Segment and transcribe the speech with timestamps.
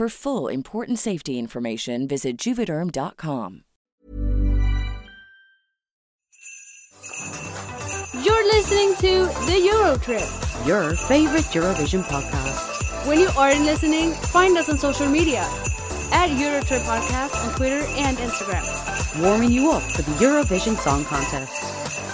[0.00, 3.64] For full important safety information, visit juvederm.com.
[8.24, 10.26] You're listening to The Euro Trip.
[10.64, 13.06] Your favorite Eurovision podcast.
[13.06, 15.42] When you aren't listening, find us on social media
[16.12, 18.64] at Eurotrip Podcast on Twitter and Instagram.
[19.22, 22.09] Warming you up for the Eurovision Song Contest.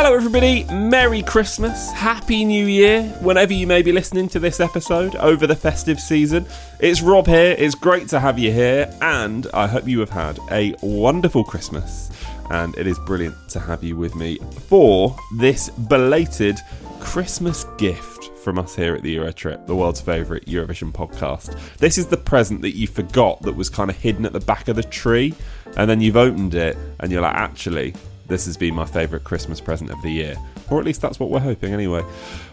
[0.00, 0.62] Hello, everybody.
[0.72, 1.90] Merry Christmas.
[1.90, 6.46] Happy New Year, whenever you may be listening to this episode over the festive season.
[6.78, 7.56] It's Rob here.
[7.58, 12.12] It's great to have you here, and I hope you have had a wonderful Christmas.
[12.48, 14.38] And it is brilliant to have you with me
[14.68, 16.60] for this belated
[17.00, 21.58] Christmas gift from us here at the Eurotrip, the world's favourite Eurovision podcast.
[21.78, 24.68] This is the present that you forgot that was kind of hidden at the back
[24.68, 25.34] of the tree,
[25.76, 27.94] and then you've opened it, and you're like, actually,
[28.28, 30.36] this has been my favourite Christmas present of the year.
[30.70, 32.04] Or at least that's what we're hoping anyway.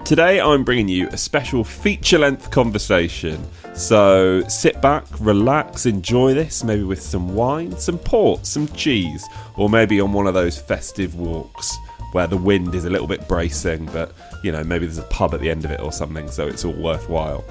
[0.05, 3.45] Today I'm bringing you a special feature length conversation.
[3.75, 9.27] So sit back, relax, enjoy this, maybe with some wine, some port, some cheese,
[9.57, 11.77] or maybe on one of those festive walks
[12.13, 15.33] where the wind is a little bit bracing, but you know, maybe there's a pub
[15.33, 17.43] at the end of it or something, so it's all worthwhile.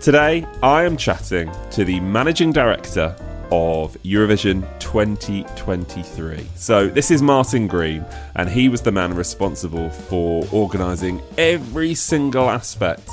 [0.00, 3.14] Today I am chatting to the managing director
[3.52, 6.46] of Eurovision 2023.
[6.54, 12.48] So, this is Martin Green, and he was the man responsible for organising every single
[12.48, 13.08] aspect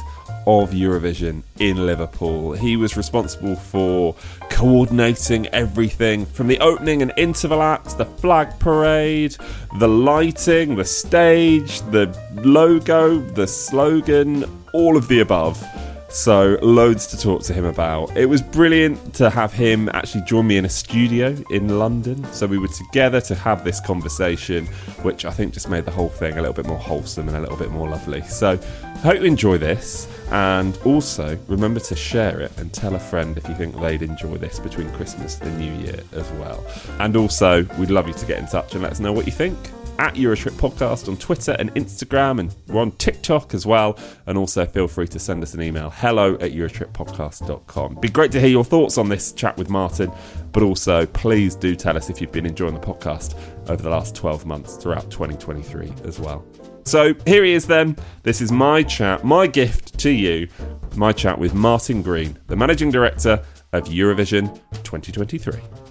[0.48, 2.54] of Eurovision in Liverpool.
[2.54, 4.16] He was responsible for
[4.50, 9.36] coordinating everything from the opening and interval acts, the flag parade,
[9.78, 15.62] the lighting, the stage, the logo, the slogan, all of the above.
[16.10, 18.16] So, loads to talk to him about.
[18.16, 22.24] It was brilliant to have him actually join me in a studio in London.
[22.32, 24.68] So, we were together to have this conversation,
[25.04, 27.42] which I think just made the whole thing a little bit more wholesome and a
[27.42, 28.22] little bit more lovely.
[28.24, 28.58] So,
[29.02, 30.08] hope you enjoy this.
[30.32, 34.38] And also, remember to share it and tell a friend if you think they'd enjoy
[34.38, 36.66] this between Christmas and New Year as well.
[37.00, 39.34] And also, we'd love you to get in touch and let us know what you
[39.34, 39.58] think
[40.00, 43.98] at Eurotrip Podcast on Twitter and Instagram, and we're on TikTok as well.
[44.26, 47.96] And also feel free to send us an email hello at EurotripPodcast.com.
[47.96, 50.12] Be great to hear your thoughts on this chat with Martin,
[50.52, 53.38] but also please do tell us if you've been enjoying the podcast
[53.70, 56.46] over the last 12 months throughout 2023 as well.
[56.86, 57.98] So here he is then.
[58.24, 60.48] This is my chat, my gift to you,
[60.96, 63.44] my chat with Martin Green, the managing director
[63.74, 65.87] of Eurovision 2023.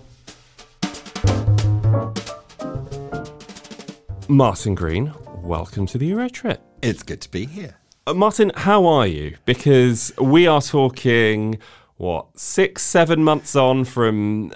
[4.28, 6.60] Martin Green, welcome to the Euro Trip.
[6.82, 7.76] It's good to be here.
[8.06, 9.36] Uh, Martin, how are you?
[9.44, 11.58] Because we are talking,
[11.96, 14.52] what, six, seven months on from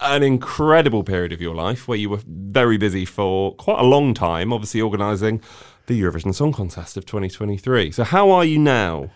[0.00, 4.12] an incredible period of your life where you were very busy for quite a long
[4.12, 5.40] time, obviously organising
[5.86, 7.90] the Eurovision Song Contest of 2023.
[7.92, 9.10] So, how are you now?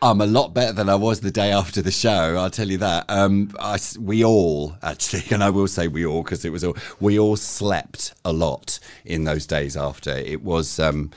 [0.00, 2.36] I'm a lot better than I was the day after the show.
[2.36, 3.04] I'll tell you that.
[3.08, 6.76] Um, I, we all actually, and I will say we all because it was all
[7.00, 10.10] we all slept a lot in those days after.
[10.10, 11.10] It was um,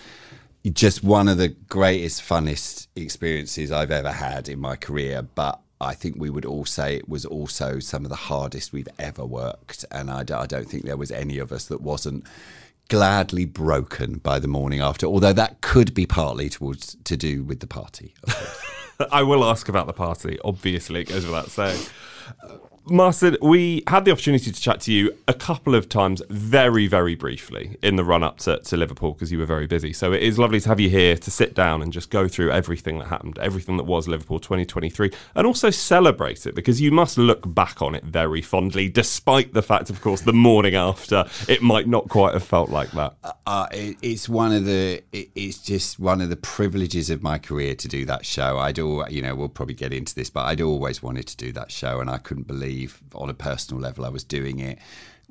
[0.72, 5.22] just one of the greatest, funnest experiences I've ever had in my career.
[5.22, 8.90] But I think we would all say it was also some of the hardest we've
[8.98, 12.25] ever worked, and I, I don't think there was any of us that wasn't
[12.89, 15.06] gladly broken by the morning after.
[15.06, 18.13] Although that could be partly towards to do with the party.
[19.12, 20.38] I will ask about the party.
[20.44, 21.81] Obviously, it goes without saying.
[22.91, 27.15] Martin, we had the opportunity to chat to you a couple of times, very, very
[27.15, 29.94] briefly, in the run up to, to Liverpool because you were very busy.
[29.94, 32.51] So it is lovely to have you here to sit down and just go through
[32.51, 37.18] everything that happened, everything that was Liverpool 2023, and also celebrate it because you must
[37.18, 41.62] look back on it very fondly, despite the fact, of course, the morning after it
[41.62, 43.15] might not quite have felt like that.
[43.45, 47.38] Uh, it, it's one of the, it, it's just one of the privileges of my
[47.38, 48.57] career to do that show.
[48.57, 51.51] I'd all, you know, we'll probably get into this, but I'd always wanted to do
[51.53, 54.80] that show, and I couldn't believe believe on a personal level I was doing it.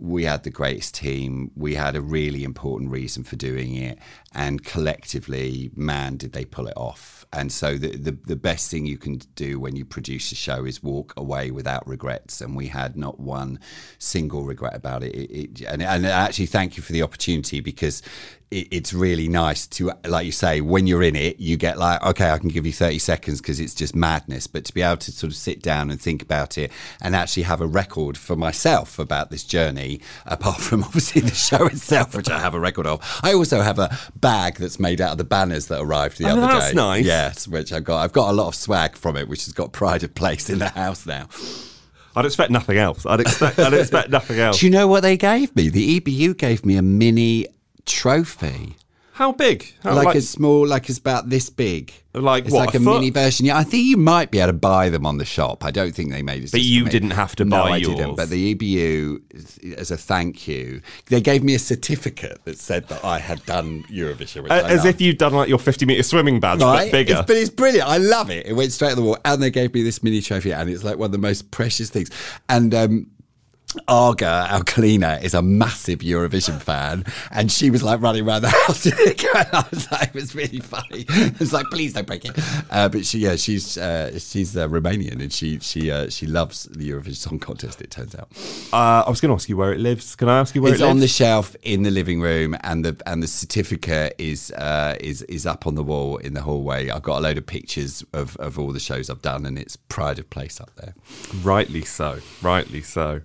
[0.01, 1.51] We had the greatest team.
[1.57, 3.99] We had a really important reason for doing it.
[4.33, 7.27] And collectively, man, did they pull it off.
[7.33, 10.65] And so the, the, the best thing you can do when you produce a show
[10.65, 12.41] is walk away without regrets.
[12.41, 13.59] And we had not one
[13.99, 15.15] single regret about it.
[15.17, 18.01] it, it and, and actually, thank you for the opportunity because
[18.51, 22.03] it, it's really nice to, like you say, when you're in it, you get like,
[22.03, 24.47] okay, I can give you 30 seconds because it's just madness.
[24.47, 27.45] But to be able to sort of sit down and think about it and actually
[27.45, 32.31] have a record for myself about this journey, apart from obviously the show itself, which
[32.31, 35.25] I have a record of, I also have a bag that's made out of the
[35.25, 36.61] banners that arrived the oh, other that's day.
[36.61, 37.05] That's nice.
[37.05, 37.99] Yes, which I've got.
[37.99, 40.59] I've got a lot of swag from it, which has got pride of place in
[40.59, 41.29] the house now.
[42.17, 43.07] I'd expect nothing else.
[43.07, 43.59] I'd expect.
[43.59, 44.59] I'd expect nothing else.
[44.59, 45.69] Do you know what they gave me?
[45.69, 47.47] The EBU gave me a mini
[47.89, 48.77] trophy.
[49.19, 49.75] How big?
[49.83, 51.93] How, like, like, a small, like it's about this big.
[52.15, 53.47] Like it's what, like a, a mini version.
[53.47, 55.65] Yeah, I think you might be able to buy them on the shop.
[55.65, 56.53] I don't think they made it.
[56.53, 57.97] But you didn't have to no, buy I yours.
[57.97, 58.15] didn't.
[58.15, 63.05] But the EBU, as a thank you, they gave me a certificate that said that
[63.05, 64.49] I had done Eurovision.
[64.49, 66.85] Uh, as if you'd done like your 50 meter swimming badge, right?
[66.85, 67.15] but bigger.
[67.15, 67.89] It's, but it's brilliant.
[67.89, 68.47] I love it.
[68.47, 70.85] It went straight to the wall, and they gave me this mini trophy, and it's
[70.85, 72.09] like one of the most precious things.
[72.49, 73.11] And um,
[73.87, 78.49] Arga, our cleaner, is a massive Eurovision fan, and she was like running around the
[78.49, 78.87] house.
[78.87, 78.97] and
[79.53, 81.05] I was like, it was really funny.
[81.09, 82.33] It's like, please don't break it.
[82.71, 86.65] Uh, but she, yeah, she's uh, she's uh, Romanian, and she she uh, she loves
[86.65, 87.83] the Eurovision Song Contest.
[87.83, 88.31] It turns out.
[88.73, 90.17] Uh, I was going to ask you where it lives.
[90.17, 90.91] Can I ask you where it's it lives?
[90.91, 94.97] It's on the shelf in the living room, and the and the certificate is uh,
[95.01, 96.89] is is up on the wall in the hallway.
[96.89, 99.77] I've got a load of pictures of of all the shows I've done, and it's
[99.77, 100.95] pride of place up there.
[101.43, 102.21] Rightly so.
[102.41, 103.21] Rightly so.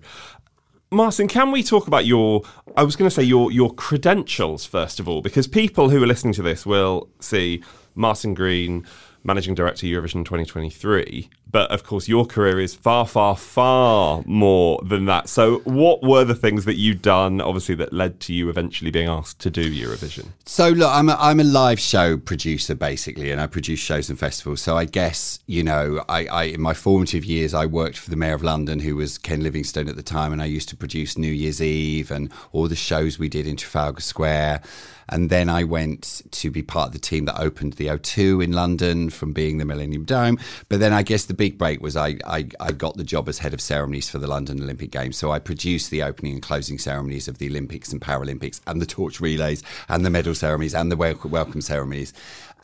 [0.94, 2.42] Martin, can we talk about your
[2.76, 6.06] I was going to say your your credentials first of all because people who are
[6.06, 7.62] listening to this will see
[7.94, 8.86] Martin Green
[9.24, 15.04] managing director Eurovision 2023 but of course your career is far far far more than
[15.04, 15.28] that.
[15.28, 19.08] So what were the things that you'd done obviously that led to you eventually being
[19.08, 20.30] asked to do Eurovision?
[20.46, 24.18] So look I'm a, I'm a live show producer basically and I produce shows and
[24.18, 24.62] festivals.
[24.62, 28.16] So I guess you know I, I in my formative years I worked for the
[28.16, 31.16] Mayor of London who was Ken Livingstone at the time and I used to produce
[31.16, 34.60] New Year's Eve and all the shows we did in Trafalgar Square
[35.08, 38.52] and then I went to be part of the team that opened the O2 in
[38.52, 40.38] London from being the Millennium Dome.
[40.68, 43.38] But then I guess the big break was I, I, I, got the job as
[43.38, 45.16] head of ceremonies for the London Olympic Games.
[45.16, 48.86] So I produced the opening and closing ceremonies of the Olympics and Paralympics and the
[48.86, 52.12] torch relays and the medal ceremonies and the welcome ceremonies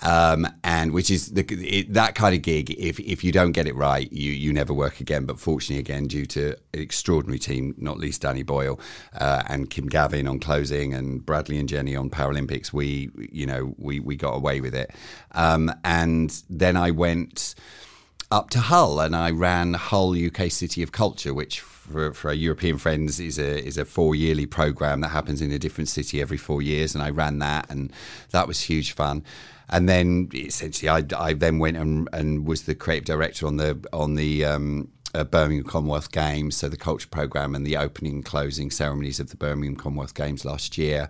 [0.02, 2.70] um, and which is the, it, that kind of gig.
[2.78, 5.26] If if you don't get it right, you you never work again.
[5.26, 8.80] But fortunately, again, due to an extraordinary team, not least Danny Boyle
[9.14, 13.74] uh, and Kim Gavin on closing, and Bradley and Jenny on Paralympics, we you know
[13.78, 14.90] we we got away with it.
[15.32, 17.54] Um, and then I went
[18.30, 22.34] up to Hull and I ran Hull UK City of Culture, which for, for our
[22.34, 26.20] European friends is a is a four yearly program that happens in a different city
[26.20, 27.92] every four years, and I ran that, and
[28.30, 29.24] that was huge fun.
[29.70, 33.82] And then essentially, I, I then went and, and was the creative director on the
[33.92, 38.24] on the um, uh, Birmingham Commonwealth Games, so the culture program and the opening and
[38.24, 41.08] closing ceremonies of the Birmingham Commonwealth Games last year.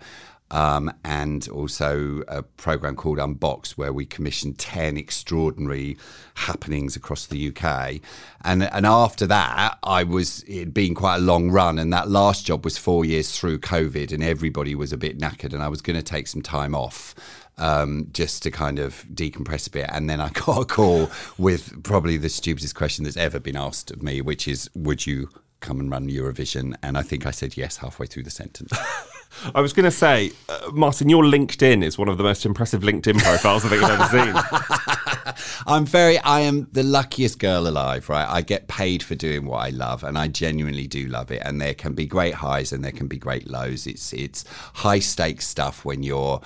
[0.53, 5.97] Um, and also a program called Unbox, where we commissioned 10 extraordinary
[6.35, 8.01] happenings across the UK.
[8.43, 11.79] And, and after that, I was, it had been quite a long run.
[11.79, 15.55] And that last job was four years through COVID, and everybody was a bit knackered.
[15.55, 17.15] And I was going to take some time off.
[17.61, 19.91] Um, just to kind of decompress a bit.
[19.93, 23.91] And then I got a call with probably the stupidest question that's ever been asked
[23.91, 25.29] of me, which is, would you
[25.61, 26.75] come and run Eurovision?
[26.83, 28.73] And I think I said yes halfway through the sentence.
[29.55, 32.83] I was going to say, uh, Martin, your LinkedIn is one of the most impressive
[32.83, 35.35] LinkedIn profiles I think I've ever seen.
[35.67, 38.29] I'm very, I am the luckiest girl alive, right?
[38.29, 41.43] I get paid for doing what I love, and I genuinely do love it.
[41.45, 43.87] And there can be great highs and there can be great lows.
[43.87, 46.41] It's it's high stakes stuff when you're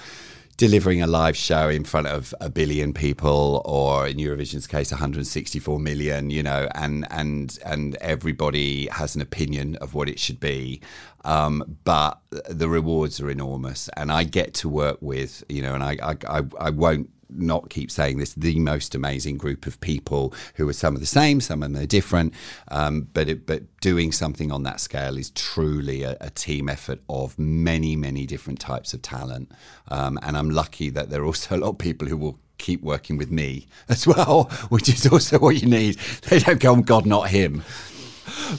[0.57, 5.81] delivering a live show in front of a billion people or in Eurovision's case 164
[5.81, 10.81] million you know and and and everybody has an opinion of what it should be.
[11.25, 15.83] Um, but the rewards are enormous and I get to work with you know and
[15.83, 20.33] I I, I, I won't not keep saying this, the most amazing group of people
[20.55, 22.35] who are some of the same, some of them are different,
[22.69, 27.01] um, but it, but doing something on that scale is truly a, a, team effort
[27.09, 29.51] of many many different types of talent,
[29.89, 32.83] um, and I'm lucky that there are also a lot of people who will keep
[32.83, 35.97] working with me as well, which is also what you need.
[36.29, 37.63] They don't go, oh God, not him.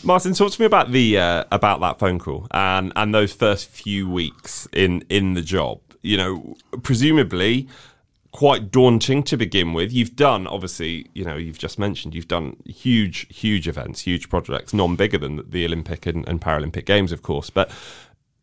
[0.04, 3.68] Martin, talk to me about the uh, about that phone call and and those first
[3.68, 5.80] few weeks in in the job.
[6.02, 7.68] You know, presumably
[8.36, 9.94] quite daunting to begin with.
[9.94, 14.74] You've done, obviously, you know, you've just mentioned you've done huge, huge events, huge projects,
[14.74, 17.72] none bigger than the Olympic and, and Paralympic Games, of course, but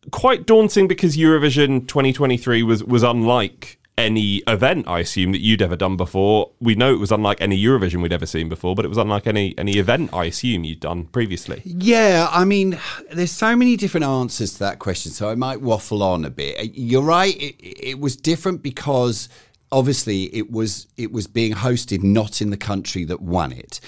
[0.09, 5.75] quite daunting because Eurovision 2023 was was unlike any event I assume that you'd ever
[5.75, 6.49] done before.
[6.59, 9.27] We know it was unlike any Eurovision we'd ever seen before, but it was unlike
[9.27, 11.61] any any event I assume you'd done previously.
[11.63, 12.79] Yeah, I mean,
[13.11, 16.73] there's so many different answers to that question, so I might waffle on a bit.
[16.73, 19.29] You're right; it, it was different because
[19.73, 23.79] obviously it was it was being hosted not in the country that won it.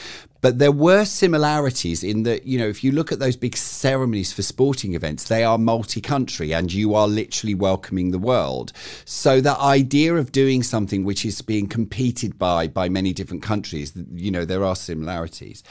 [0.42, 4.34] But there were similarities in that you know if you look at those big ceremonies
[4.34, 8.74] for sporting events they are multi-country and you are literally welcoming the world.
[9.06, 13.94] So the idea of doing something which is being competed by by many different countries
[14.14, 15.64] you know there are similarities.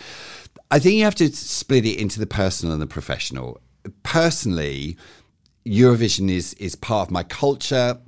[0.70, 3.60] I think you have to split it into the personal and the professional.
[4.04, 4.96] Personally
[5.66, 7.98] eurovision is is part of my culture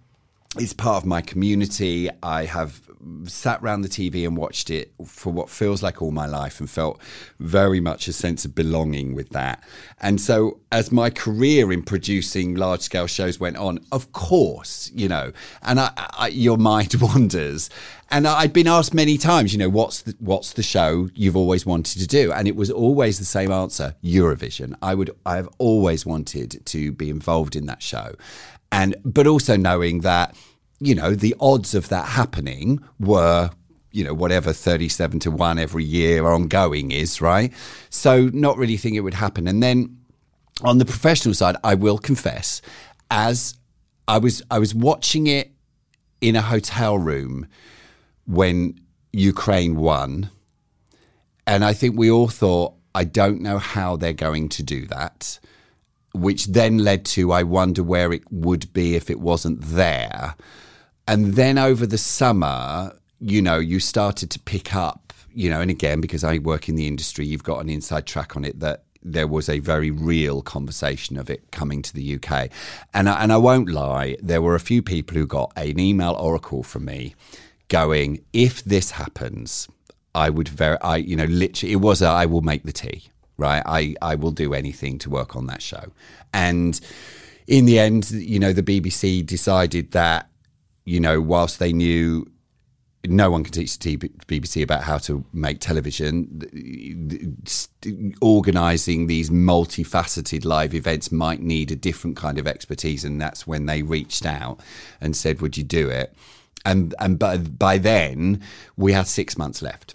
[0.58, 2.08] it's part of my community.
[2.22, 2.80] I have
[3.26, 6.68] sat around the TV and watched it for what feels like all my life and
[6.68, 7.00] felt
[7.38, 9.62] very much a sense of belonging with that.
[10.00, 15.08] And so, as my career in producing large scale shows went on, of course, you
[15.08, 15.32] know,
[15.62, 17.70] and I, I, your mind wanders.
[18.08, 21.66] And I'd been asked many times, you know, what's the, what's the show you've always
[21.66, 22.32] wanted to do?
[22.32, 24.76] And it was always the same answer: Eurovision.
[24.80, 28.14] I would, I have always wanted to be involved in that show
[28.72, 30.34] and but also knowing that
[30.80, 33.50] you know the odds of that happening were
[33.92, 37.52] you know whatever 37 to 1 every year ongoing is right?
[37.90, 39.48] So not really think it would happen.
[39.48, 39.96] And then
[40.62, 42.62] on the professional side i will confess
[43.10, 43.54] as
[44.08, 45.52] i was i was watching it
[46.20, 47.46] in a hotel room
[48.26, 48.78] when
[49.12, 50.30] ukraine won.
[51.46, 55.38] And i think we all thought i don't know how they're going to do that
[56.16, 60.34] which then led to I wonder where it would be if it wasn't there.
[61.08, 65.70] And then over the summer, you know, you started to pick up, you know, and
[65.70, 68.84] again, because I work in the industry, you've got an inside track on it that
[69.02, 72.50] there was a very real conversation of it coming to the UK.
[72.92, 76.14] And I, and I won't lie, there were a few people who got an email
[76.14, 77.14] or a call from me
[77.68, 79.68] going, if this happens,
[80.14, 83.08] I would very, I, you know, literally, it was a, I will make the tea
[83.36, 83.62] right?
[83.64, 85.92] I, I will do anything to work on that show.
[86.32, 86.80] And
[87.46, 90.28] in the end, you know, the BBC decided that,
[90.84, 92.30] you know, whilst they knew
[93.08, 97.38] no one can teach the BBC about how to make television.
[98.20, 103.66] Organising these multifaceted live events might need a different kind of expertise, and that's when
[103.66, 104.60] they reached out
[105.00, 106.14] and said, "Would you do it?"
[106.64, 108.42] And and by, by then
[108.76, 109.94] we had six months left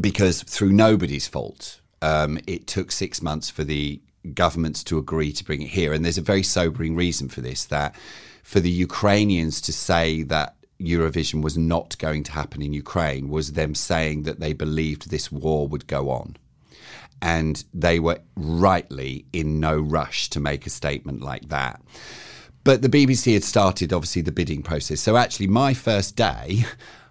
[0.00, 4.00] because through nobody's fault, um, it took six months for the
[4.34, 5.92] governments to agree to bring it here.
[5.92, 7.94] And there's a very sobering reason for this that
[8.42, 13.52] for the Ukrainians to say that Eurovision was not going to happen in Ukraine was
[13.52, 16.36] them saying that they believed this war would go on.
[17.20, 21.80] And they were rightly in no rush to make a statement like that.
[22.64, 25.00] But the BBC had started, obviously, the bidding process.
[25.00, 26.64] So actually, my first day,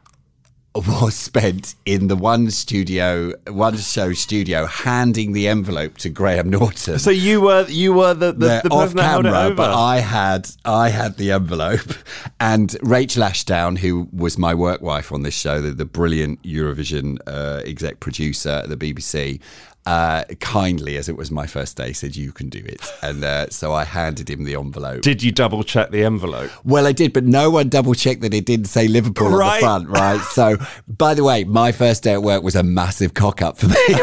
[0.74, 6.98] was spent in the one studio, one show studio, handing the envelope to Graham Norton.
[7.00, 11.18] So you were you were the the, the off camera, but I had I had
[11.18, 11.94] the envelope,
[12.40, 17.18] and Rachel Ashdown, who was my work wife on this show, the, the brilliant Eurovision
[17.28, 19.42] uh, exec producer at the BBC.
[19.86, 22.82] Uh, kindly, as it was my first day, said, You can do it.
[23.02, 25.02] And uh, so I handed him the envelope.
[25.02, 26.52] Did you double check the envelope?
[26.64, 29.60] Well, I did, but no one double checked that it didn't say Liverpool on the
[29.60, 30.22] front, right?
[30.22, 30.58] So,
[30.88, 33.76] by the way, my first day at work was a massive cock up for me.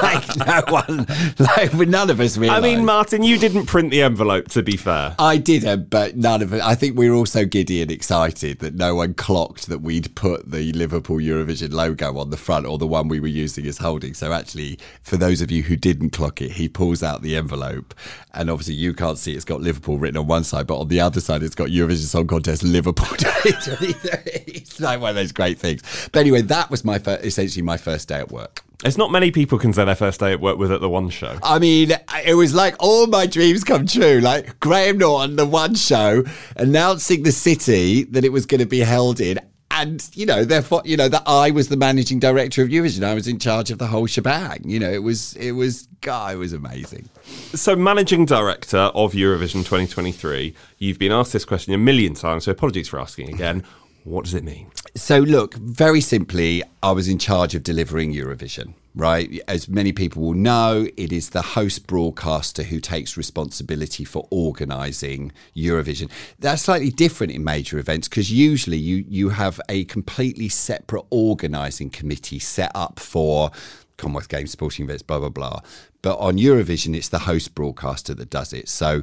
[0.00, 1.06] Like, no one,
[1.38, 5.14] like, none of us I mean, Martin, you didn't print the envelope, to be fair.
[5.18, 6.62] I didn't, but none of it.
[6.62, 10.14] I think we were all so giddy and excited that no one clocked that we'd
[10.14, 13.78] put the Liverpool Eurovision logo on the front or the one we were using as
[13.78, 14.14] holding.
[14.14, 14.78] So, actually,
[15.10, 17.94] for those of you who didn't clock it, he pulls out the envelope,
[18.32, 21.00] and obviously you can't see it's got Liverpool written on one side, but on the
[21.00, 23.08] other side it's got Eurovision Song Contest Liverpool
[23.44, 25.82] it's like one of those great things.
[26.12, 28.62] But anyway, that was my fir- essentially my first day at work.
[28.84, 31.10] It's not many people can say their first day at work was at the one
[31.10, 31.38] show.
[31.42, 31.90] I mean,
[32.24, 34.20] it was like all my dreams come true.
[34.20, 36.22] Like Graham Norton, the one show,
[36.56, 39.40] announcing the city that it was going to be held in.
[39.80, 43.02] And, you know, therefore, you know, that I was the managing director of Eurovision.
[43.02, 44.60] I was in charge of the whole shebang.
[44.66, 47.08] You know, it was, it was, God, it was amazing.
[47.54, 52.52] So, managing director of Eurovision 2023, you've been asked this question a million times, so
[52.52, 53.64] apologies for asking again.
[54.04, 54.70] What does it mean?
[54.96, 59.40] So, look, very simply, I was in charge of delivering Eurovision, right?
[59.46, 65.32] As many people will know, it is the host broadcaster who takes responsibility for organising
[65.56, 66.10] Eurovision.
[66.38, 71.90] That's slightly different in major events because usually you, you have a completely separate organising
[71.90, 73.50] committee set up for
[73.96, 75.60] Commonwealth Games, sporting events, blah, blah, blah.
[76.02, 78.68] But on Eurovision, it's the host broadcaster that does it.
[78.68, 79.02] So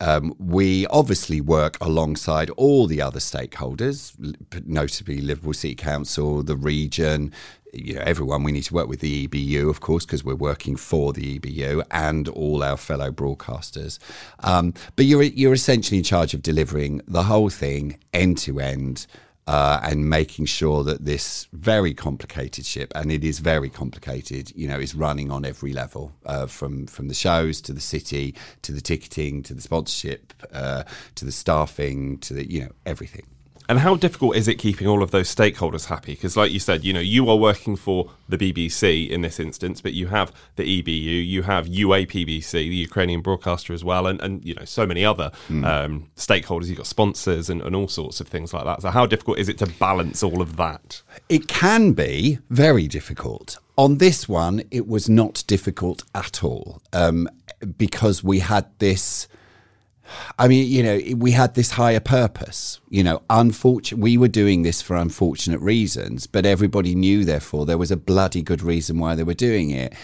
[0.00, 4.14] um, we obviously work alongside all the other stakeholders,
[4.64, 7.32] notably Liverpool City Council, the region,
[7.78, 8.42] you know, everyone.
[8.42, 11.84] We need to work with the EBU, of course, because we're working for the EBU
[11.90, 13.98] and all our fellow broadcasters.
[14.40, 19.06] Um, but you're you're essentially in charge of delivering the whole thing end to end
[19.46, 24.66] uh, and making sure that this very complicated ship, and it is very complicated, you
[24.66, 28.72] know, is running on every level, uh, from from the shows to the city to
[28.72, 30.82] the ticketing to the sponsorship uh,
[31.14, 33.26] to the staffing to the you know everything.
[33.68, 36.12] And how difficult is it keeping all of those stakeholders happy?
[36.12, 39.80] Because, like you said, you know, you are working for the BBC in this instance,
[39.80, 44.44] but you have the EBU, you have UAPBC, the Ukrainian broadcaster as well, and, and
[44.44, 46.66] you know, so many other um, stakeholders.
[46.66, 48.82] You've got sponsors and, and all sorts of things like that.
[48.82, 51.02] So, how difficult is it to balance all of that?
[51.28, 53.58] It can be very difficult.
[53.78, 57.28] On this one, it was not difficult at all um,
[57.76, 59.28] because we had this.
[60.38, 62.80] I mean, you know, we had this higher purpose.
[62.88, 64.00] You know, unfortunate.
[64.00, 68.42] We were doing this for unfortunate reasons, but everybody knew, therefore, there was a bloody
[68.42, 69.94] good reason why they were doing it,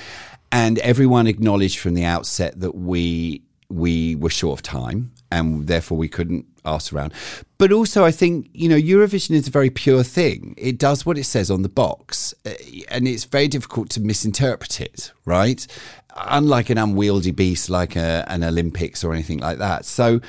[0.50, 5.96] and everyone acknowledged from the outset that we we were short of time, and therefore
[5.96, 7.12] we couldn't ask around.
[7.58, 10.54] But also, I think you know, Eurovision is a very pure thing.
[10.58, 12.50] It does what it says on the box, uh,
[12.88, 15.12] and it's very difficult to misinterpret it.
[15.24, 15.66] Right?
[16.16, 19.84] Unlike an unwieldy beast like a, an Olympics or anything like that.
[19.84, 20.20] So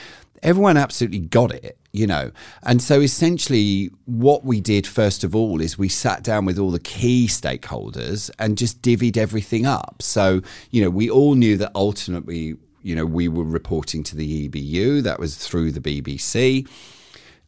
[0.44, 2.32] everyone absolutely got it, you know.
[2.64, 6.72] And so essentially, what we did first of all is we sat down with all
[6.72, 10.02] the key stakeholders and just divvied everything up.
[10.02, 14.50] So, you know, we all knew that ultimately, you know, we were reporting to the
[14.50, 16.68] EBU, that was through the BBC.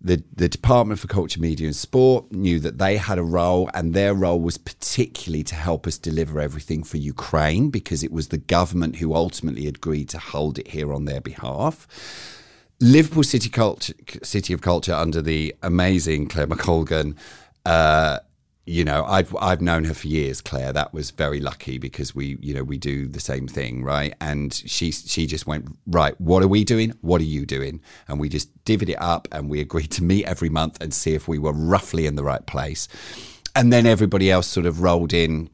[0.05, 3.95] The, the Department for Culture, Media and Sport knew that they had a role, and
[3.95, 8.37] their role was particularly to help us deliver everything for Ukraine because it was the
[8.37, 11.87] government who ultimately agreed to hold it here on their behalf.
[12.79, 17.15] Liverpool City Culture, City of Culture, under the amazing Claire McColgan.
[17.65, 18.19] Uh,
[18.65, 20.73] you know, I've I've known her for years, Claire.
[20.73, 24.15] That was very lucky because we, you know, we do the same thing, right?
[24.19, 26.19] And she she just went right.
[26.19, 26.93] What are we doing?
[27.01, 27.81] What are you doing?
[28.07, 31.13] And we just divvied it up, and we agreed to meet every month and see
[31.13, 32.87] if we were roughly in the right place.
[33.55, 35.49] And then everybody else sort of rolled in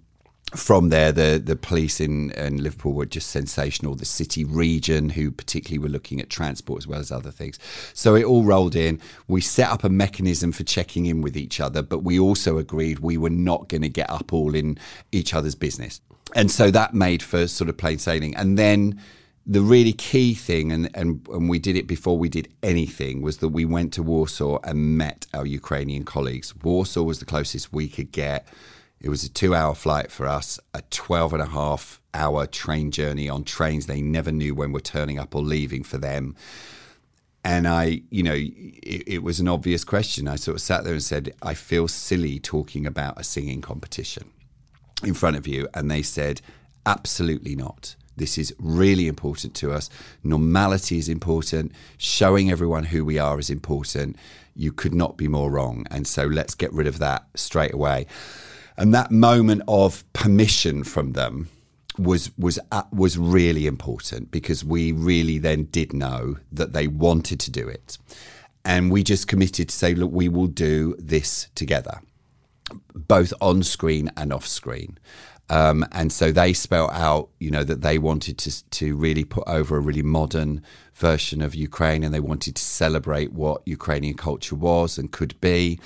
[0.55, 3.95] from there, the the police in, in Liverpool were just sensational.
[3.95, 7.57] The city region, who particularly were looking at transport as well as other things.
[7.93, 8.99] So it all rolled in.
[9.27, 12.99] We set up a mechanism for checking in with each other, but we also agreed
[12.99, 14.77] we were not going to get up all in
[15.11, 16.01] each other's business.
[16.35, 18.35] And so that made for sort of plain sailing.
[18.35, 18.99] And then
[19.45, 23.37] the really key thing, and, and, and we did it before we did anything, was
[23.37, 26.53] that we went to Warsaw and met our Ukrainian colleagues.
[26.55, 28.47] Warsaw was the closest we could get.
[29.01, 32.91] It was a two hour flight for us, a 12 and a half hour train
[32.91, 36.35] journey on trains they never knew when we're turning up or leaving for them.
[37.43, 40.27] And I, you know, it, it was an obvious question.
[40.27, 44.29] I sort of sat there and said, I feel silly talking about a singing competition
[45.03, 45.67] in front of you.
[45.73, 46.41] And they said,
[46.85, 47.95] absolutely not.
[48.15, 49.89] This is really important to us.
[50.23, 51.71] Normality is important.
[51.97, 54.17] Showing everyone who we are is important.
[54.55, 55.87] You could not be more wrong.
[55.89, 58.05] And so let's get rid of that straight away.
[58.81, 61.49] And that moment of permission from them
[61.99, 67.39] was was uh, was really important because we really then did know that they wanted
[67.41, 67.99] to do it,
[68.65, 72.01] and we just committed to say, look, we will do this together,
[72.95, 74.97] both on screen and off screen.
[75.51, 79.47] Um, and so they spelt out, you know, that they wanted to to really put
[79.47, 80.63] over a really modern
[80.95, 85.79] version of Ukraine, and they wanted to celebrate what Ukrainian culture was and could be.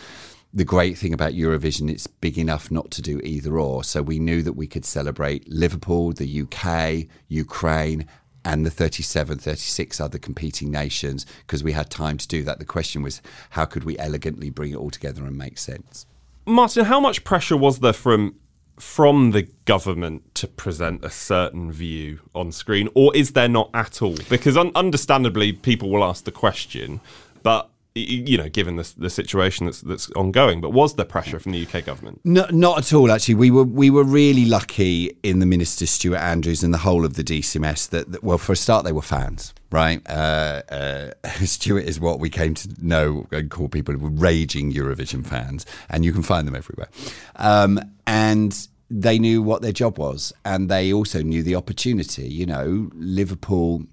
[0.55, 3.83] The great thing about Eurovision, it's big enough not to do either or.
[3.83, 8.07] So we knew that we could celebrate Liverpool, the UK, Ukraine,
[8.45, 12.59] and the 37, 36 other competing nations because we had time to do that.
[12.59, 16.05] The question was, how could we elegantly bring it all together and make sense?
[16.45, 18.35] Martin, how much pressure was there from
[18.77, 24.01] from the government to present a certain view on screen, or is there not at
[24.01, 24.17] all?
[24.29, 26.99] Because un- understandably, people will ask the question,
[27.41, 31.53] but you know, given the, the situation that's that's ongoing, but was there pressure from
[31.53, 32.19] the UK government?
[32.25, 33.10] No, not at all.
[33.10, 37.05] Actually, we were we were really lucky in the minister Stuart Andrews and the whole
[37.05, 40.01] of the DCMS that, that well, for a start, they were fans, right?
[40.10, 41.12] Uh, uh,
[41.45, 46.12] Stuart is what we came to know and call people raging Eurovision fans, and you
[46.12, 46.89] can find them everywhere.
[47.38, 52.27] Um, and they knew what their job was, and they also knew the opportunity.
[52.27, 53.86] You know, Liverpool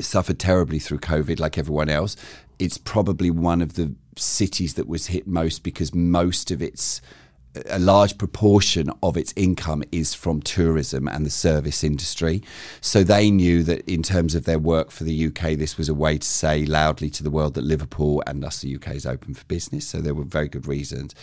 [0.00, 2.16] suffered terribly through COVID, like everyone else.
[2.58, 7.00] It's probably one of the cities that was hit most because most of its
[7.70, 12.42] a large proportion of its income is from tourism and the service industry.
[12.80, 15.94] So they knew that in terms of their work for the UK, this was a
[15.94, 19.34] way to say loudly to the world that Liverpool and thus the UK is open
[19.34, 19.86] for business.
[19.86, 21.14] So there were very good reasons.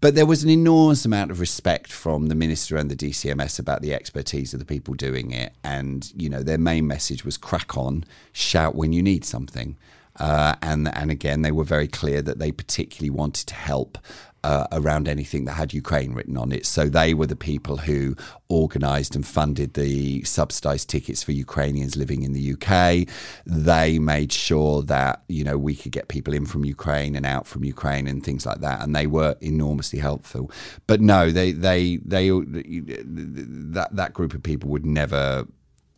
[0.00, 3.82] But there was an enormous amount of respect from the minister and the DCMS about
[3.82, 5.52] the expertise of the people doing it.
[5.62, 9.76] And, you know, their main message was crack on, shout when you need something.
[10.18, 13.98] Uh, and and again, they were very clear that they particularly wanted to help
[14.44, 16.66] uh, around anything that had Ukraine written on it.
[16.66, 18.14] So they were the people who
[18.50, 23.08] organised and funded the subsidised tickets for Ukrainians living in the UK.
[23.46, 27.46] They made sure that you know we could get people in from Ukraine and out
[27.46, 30.50] from Ukraine and things like that, and they were enormously helpful.
[30.86, 35.46] But no, they they they that that group of people would never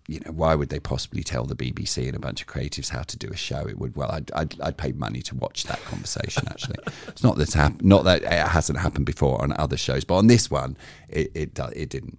[0.09, 3.03] you know, why would they possibly tell the BBC and a bunch of creatives how
[3.03, 3.67] to do a show?
[3.67, 6.77] It would, well, I'd, I'd, I'd pay money to watch that conversation, actually.
[7.09, 10.29] it's not that, hap- not that it hasn't happened before on other shows, but on
[10.29, 10.77] this one,
[11.09, 12.19] it, it, it didn't.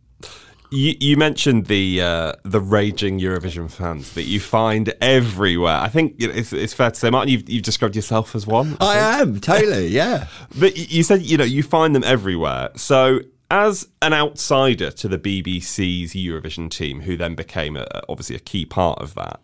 [0.70, 5.78] You, you, mentioned the uh, the raging Eurovision fans that you find everywhere.
[5.78, 8.76] I think it's, it's fair to say, Martin, you've, you've described yourself as one.
[8.82, 10.28] I, I am totally, yeah.
[10.60, 12.72] but you said you know you find them everywhere.
[12.76, 18.40] So as an outsider to the BBC's Eurovision team, who then became a, obviously a
[18.40, 19.44] key part of that,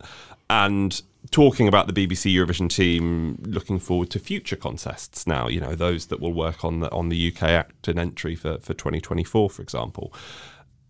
[0.50, 5.48] and talking about the BBC Eurovision team, looking forward to future contests now.
[5.48, 8.58] You know those that will work on the on the UK Act and entry for
[8.58, 10.12] for 2024, for example.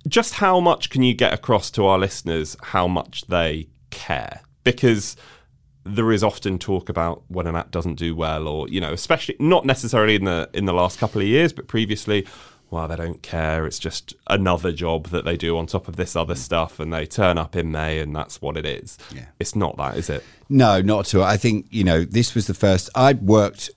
[0.06, 4.42] Just how much can you get across to our listeners how much they care?
[4.64, 5.16] Because
[5.84, 9.36] there is often talk about when an act doesn't do well, or you know, especially
[9.38, 12.26] not necessarily in the in the last couple of years, but previously
[12.70, 13.66] well, they don't care.
[13.66, 16.38] It's just another job that they do on top of this other mm.
[16.38, 18.98] stuff, and they turn up in May, and that's what it is.
[19.14, 19.26] Yeah.
[19.38, 20.24] It's not that, is it?
[20.48, 21.24] No, not at all.
[21.24, 22.90] I think, you know, this was the first.
[22.94, 23.70] I'd worked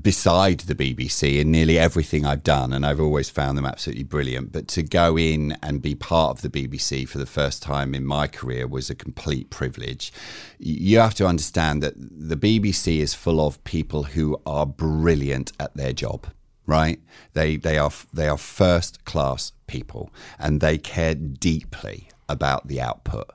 [0.00, 4.52] beside the BBC in nearly everything I've done, and I've always found them absolutely brilliant.
[4.52, 8.04] But to go in and be part of the BBC for the first time in
[8.04, 10.12] my career was a complete privilege.
[10.58, 15.74] You have to understand that the BBC is full of people who are brilliant at
[15.76, 16.26] their job
[16.66, 17.00] right?
[17.34, 23.30] They they are they are first class people, and they care deeply about the output.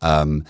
[0.00, 0.44] Um,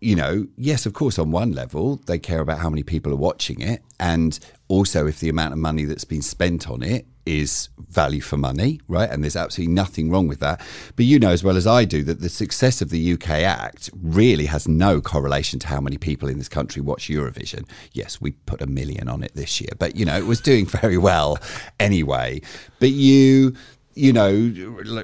[0.00, 3.16] you know, yes, of course, on one level, they care about how many people are
[3.16, 7.68] watching it, and also if the amount of money that's been spent on it is
[7.88, 9.10] value for money, right?
[9.10, 10.60] And there's absolutely nothing wrong with that.
[10.94, 13.90] But you know as well as I do that the success of the UK Act
[14.00, 17.68] really has no correlation to how many people in this country watch Eurovision.
[17.92, 20.66] Yes, we put a million on it this year, but you know, it was doing
[20.82, 21.38] very well
[21.80, 22.40] anyway.
[22.78, 23.54] But you,
[23.94, 24.52] you know,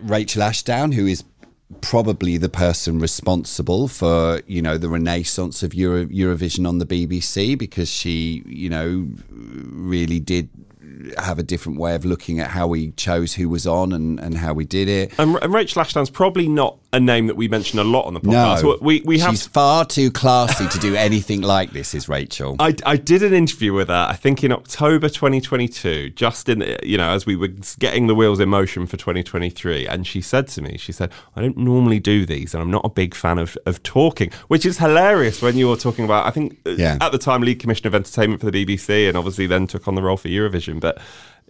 [0.03, 1.25] Rachel Ashdown, who is
[1.81, 7.57] probably the person responsible for you know the renaissance of Euro- Eurovision on the BBC
[7.57, 10.51] because she you know really did
[11.19, 14.39] have a different way of looking at how we chose who was on and, and
[14.39, 15.13] how we did it.
[15.19, 18.21] And, and Rachel Ashdown's probably not a name that we mention a lot on the
[18.21, 18.63] podcast.
[18.63, 21.95] No, we, we have she's far too classy to do anything like this.
[21.95, 22.57] Is Rachel?
[22.59, 24.07] I, I did an interview with her.
[24.09, 28.41] I think in October 2022, just in you know as we were getting the wheels
[28.41, 32.27] in motion for 2023, and she said to me, she said, "I don't normally do
[32.27, 35.69] these, and I'm not a big fan of of talking," which is hilarious when you
[35.69, 36.27] were talking about.
[36.27, 36.99] I think uh, yeah.
[37.01, 39.95] at the time lead commissioner of entertainment for the BBC, and obviously then took on
[39.95, 40.99] the role for Eurovision, but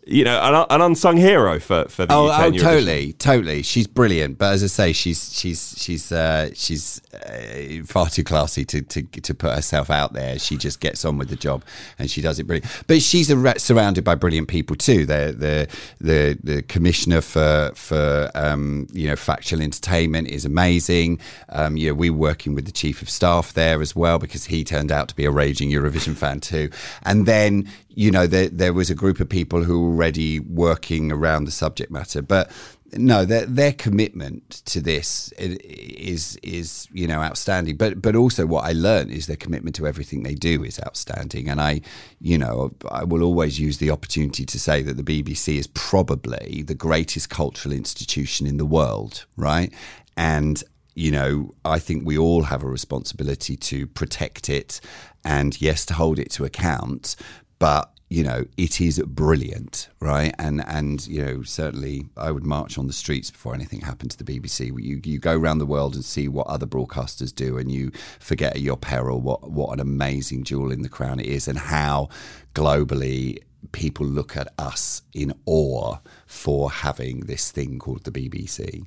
[0.04, 3.62] you know, an, an unsung hero for for the Oh, oh, totally, totally.
[3.62, 8.64] She's brilliant, but as I say, she's she's she's uh, she's uh, far too classy
[8.64, 10.40] to, to to put herself out there.
[10.40, 11.62] She just gets on with the job,
[12.00, 12.84] and she does it brilliant.
[12.88, 15.06] But she's a, surrounded by brilliant people too.
[15.06, 15.68] The the
[16.00, 21.20] the the commissioner for for um, you know factual entertainment is amazing.
[21.50, 24.64] Um, you know, we're working with the chief of staff there as well because he
[24.64, 26.70] turned out to be a raging Eurovision fan too.
[27.04, 31.12] And then you know there there was a group of people who were already working
[31.12, 32.50] around the subject matter, but
[32.94, 37.76] no, their their commitment to this is is you know outstanding.
[37.76, 41.48] But but also what I learned is their commitment to everything they do is outstanding.
[41.48, 41.80] And I
[42.20, 46.62] you know I will always use the opportunity to say that the BBC is probably
[46.66, 49.72] the greatest cultural institution in the world, right?
[50.16, 50.62] And
[50.94, 54.80] you know, I think we all have a responsibility to protect it
[55.24, 57.16] and yes, to hold it to account.
[57.58, 60.34] But you know, it is brilliant, right?
[60.38, 64.22] And and you know, certainly, I would march on the streets before anything happened to
[64.22, 64.66] the BBC.
[64.66, 68.56] You you go around the world and see what other broadcasters do, and you forget
[68.56, 72.10] at your peril what what an amazing jewel in the crown it is, and how
[72.54, 73.38] globally
[73.72, 75.96] people look at us in awe
[76.26, 78.84] for having this thing called the BBC.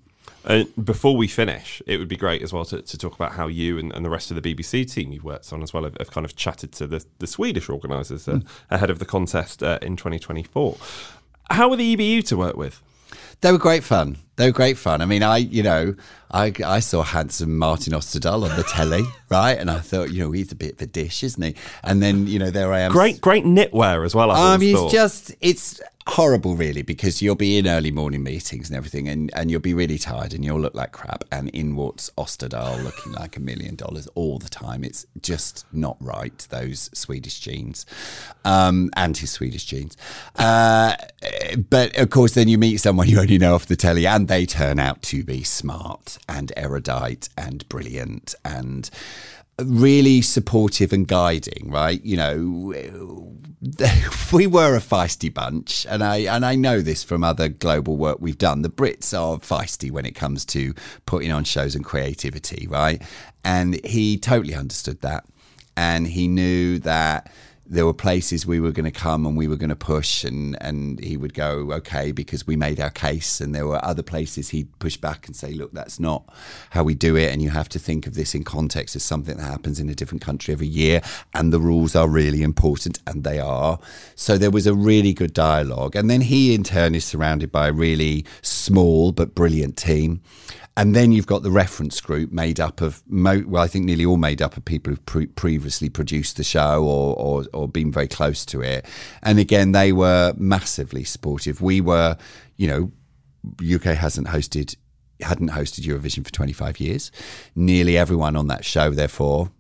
[0.48, 3.48] And before we finish, it would be great as well to, to talk about how
[3.48, 5.98] you and, and the rest of the BBC team you've worked on as well have,
[5.98, 8.46] have kind of chatted to the, the Swedish organisers uh, Mm.
[8.70, 10.78] ahead of the contest uh, in 2024.
[11.50, 12.82] How were the EBU to work with?
[13.42, 14.18] They were great fun.
[14.38, 15.02] They were great fun.
[15.02, 15.96] I mean, I, you know,
[16.32, 19.58] I, I saw handsome Martin Osterdahl on the telly, right?
[19.58, 21.56] And I thought, you know, he's a bit of a dish, isn't he?
[21.84, 22.92] And then, you know, there I am.
[22.92, 24.32] Great, great knitwear as well.
[24.32, 24.92] I've Um, it's thought.
[24.92, 29.50] just, it's horrible, really, because you'll be in early morning meetings and everything, and, and
[29.50, 31.24] you'll be really tired and you'll look like crap.
[31.32, 34.84] And in walks Osterdahl looking like a million dollars all the time.
[34.84, 37.86] It's just not right, those Swedish jeans
[38.44, 39.98] um, and his Swedish jeans.
[40.36, 40.96] Uh,
[41.70, 44.46] but of course, then you meet someone you only know off the telly, and they
[44.46, 48.90] turn out to be smart and erudite and brilliant and
[49.62, 52.04] really supportive and guiding, right?
[52.04, 53.36] You know,
[54.34, 58.18] we were a feisty bunch, and I and I know this from other global work
[58.20, 58.62] we've done.
[58.62, 60.74] The Brits are feisty when it comes to
[61.06, 63.02] putting on shows and creativity, right?
[63.44, 65.26] And he totally understood that,
[65.78, 67.32] and he knew that
[67.68, 70.56] there were places we were going to come and we were going to push and
[70.62, 73.42] and he would go okay because we made our case.
[73.42, 76.24] And there were other places he'd push back and say look that's not
[76.72, 77.32] how we do it.
[77.32, 79.96] And you have to think of this in context as something that happens in a
[79.96, 81.02] different country every year.
[81.34, 83.80] And the rules are really important and they are.
[84.16, 85.96] So there was a really good dialogue.
[85.96, 90.22] And then he in turn is surrounded by a really small but brilliant team
[90.78, 94.06] and then you've got the reference group made up of, mo- well, I think nearly
[94.06, 97.92] all made up of people who've pre- previously produced the show or, or, or been
[97.92, 98.86] very close to it.
[99.24, 101.62] And again, they were massively supportive.
[101.62, 102.18] We were,
[102.58, 102.92] you know,
[103.64, 104.76] UK hasn't hosted,
[105.22, 107.10] hadn't hosted Eurovision for 25 years.
[107.56, 109.52] Nearly everyone on that show, therefore,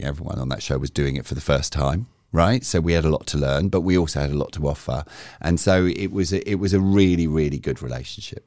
[0.00, 2.08] everyone on that show was doing it for the first time.
[2.32, 4.66] Right, so we had a lot to learn, but we also had a lot to
[4.66, 5.04] offer,
[5.40, 8.44] and so it was a, it was a really really good relationship.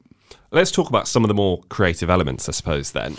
[0.50, 2.92] Let's talk about some of the more creative elements, I suppose.
[2.92, 3.16] Then,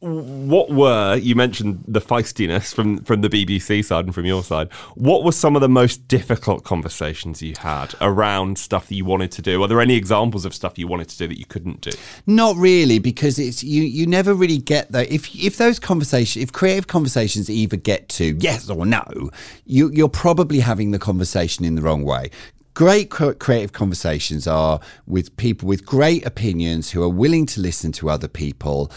[0.00, 4.72] what were you mentioned the feistiness from from the BBC side and from your side?
[4.94, 9.32] What were some of the most difficult conversations you had around stuff that you wanted
[9.32, 9.60] to do?
[9.60, 11.90] Are there any examples of stuff you wanted to do that you couldn't do?
[12.28, 13.82] Not really, because it's you.
[13.82, 15.10] You never really get that.
[15.10, 19.30] If if those conversations, if creative conversations either get to yes or no,
[19.66, 22.30] you you're probably having the conversation in the wrong way.
[22.78, 28.08] Great creative conversations are with people with great opinions who are willing to listen to
[28.08, 28.88] other people.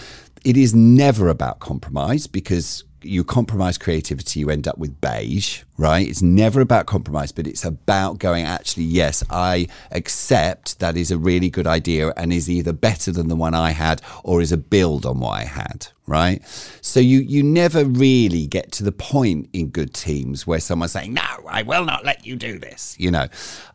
[0.46, 6.08] It is never about compromise because you compromise creativity, you end up with beige, right?
[6.08, 11.18] It's never about compromise, but it's about going, actually, yes, I accept that is a
[11.18, 14.58] really good idea and is either better than the one I had or is a
[14.58, 16.46] build on what I had, right?
[16.82, 21.14] So you, you never really get to the point in good teams where someone's saying,
[21.14, 23.28] no, I will not let you do this, you know.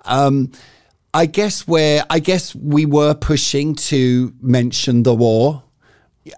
[0.05, 0.53] Um,
[1.13, 5.63] I guess where, I guess we were pushing to mention the war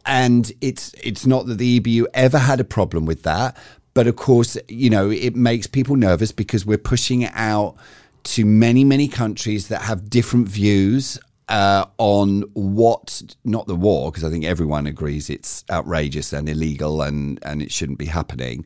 [0.07, 3.57] and it's it's not that the EBU ever had a problem with that,
[3.95, 7.77] but of course, you know, it makes people nervous because we're pushing it out
[8.25, 14.25] to many many countries that have different views uh, on what not the war because
[14.25, 18.65] I think everyone agrees it's outrageous and illegal and and it shouldn't be happening.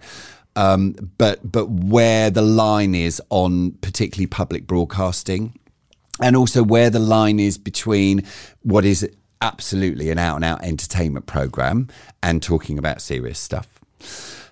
[0.55, 5.59] Um, but but where the line is on particularly public broadcasting,
[6.21, 8.25] and also where the line is between
[8.63, 9.09] what is
[9.43, 11.89] absolutely an out and out entertainment program
[12.23, 13.81] and talking about serious stuff.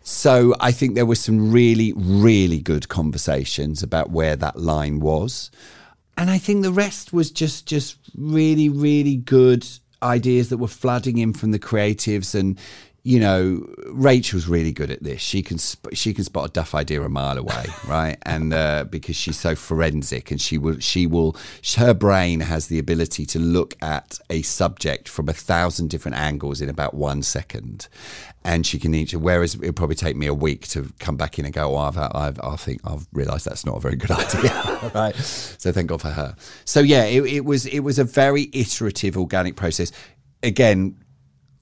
[0.03, 5.51] So I think there were some really, really good conversations about where that line was.
[6.17, 9.67] and I think the rest was just just really really good
[10.03, 12.59] ideas that were flooding in from the creatives and
[13.03, 15.21] you know Rachel's really good at this.
[15.21, 18.19] She can sp- she can spot a duff idea a mile away right?
[18.23, 21.37] And uh, because she's so forensic and she will she will
[21.77, 26.61] her brain has the ability to look at a subject from a thousand different angles
[26.61, 27.89] in about one second.
[28.45, 31.45] And she can each whereas it'll probably take me a week to come back in
[31.45, 34.91] and go oh I've, I've I think I've realized that's not a very good idea
[34.95, 35.15] right?
[35.17, 36.37] So thank God for her.
[36.65, 39.91] So yeah it, it was it was a very iterative organic process.
[40.43, 40.97] Again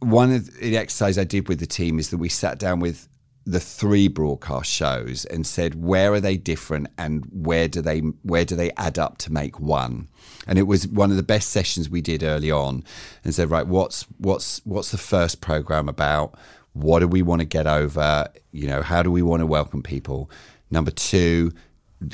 [0.00, 3.08] one of the exercise I did with the team is that we sat down with
[3.44, 8.44] the three broadcast shows and said where are they different and where do they where
[8.44, 10.08] do they add up to make one?
[10.46, 12.84] And it was one of the best sessions we did early on
[13.24, 16.38] and said right what's what's what's the first program about?
[16.74, 18.28] What do we want to get over?
[18.52, 20.30] You know how do we want to welcome people?
[20.70, 21.52] Number two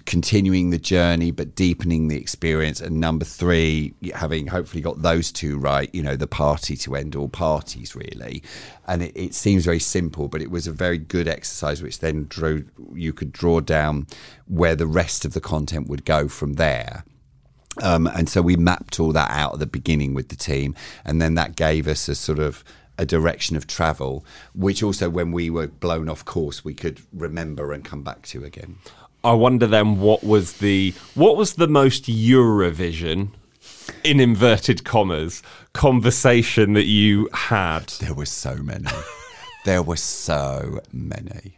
[0.06, 2.80] continuing the journey but deepening the experience.
[2.80, 7.14] And number three having hopefully got those two right you know the party to end
[7.14, 8.42] all parties really.
[8.86, 12.26] And it, it seems very simple but it was a very good exercise which then
[12.28, 14.06] drew you could draw down
[14.46, 17.04] where the rest of the content would go from there.
[17.82, 20.76] Um, and so we mapped all that out at the beginning with the team.
[21.04, 22.64] And then that gave us a sort of
[22.96, 27.72] a direction of travel which also when we were blown off course we could remember
[27.72, 28.76] and come back to again
[29.24, 33.30] I wonder then what was the what was the most Eurovision
[34.04, 37.86] in inverted commas conversation that you had?
[38.00, 38.90] There were so many.
[39.64, 41.56] there were so many.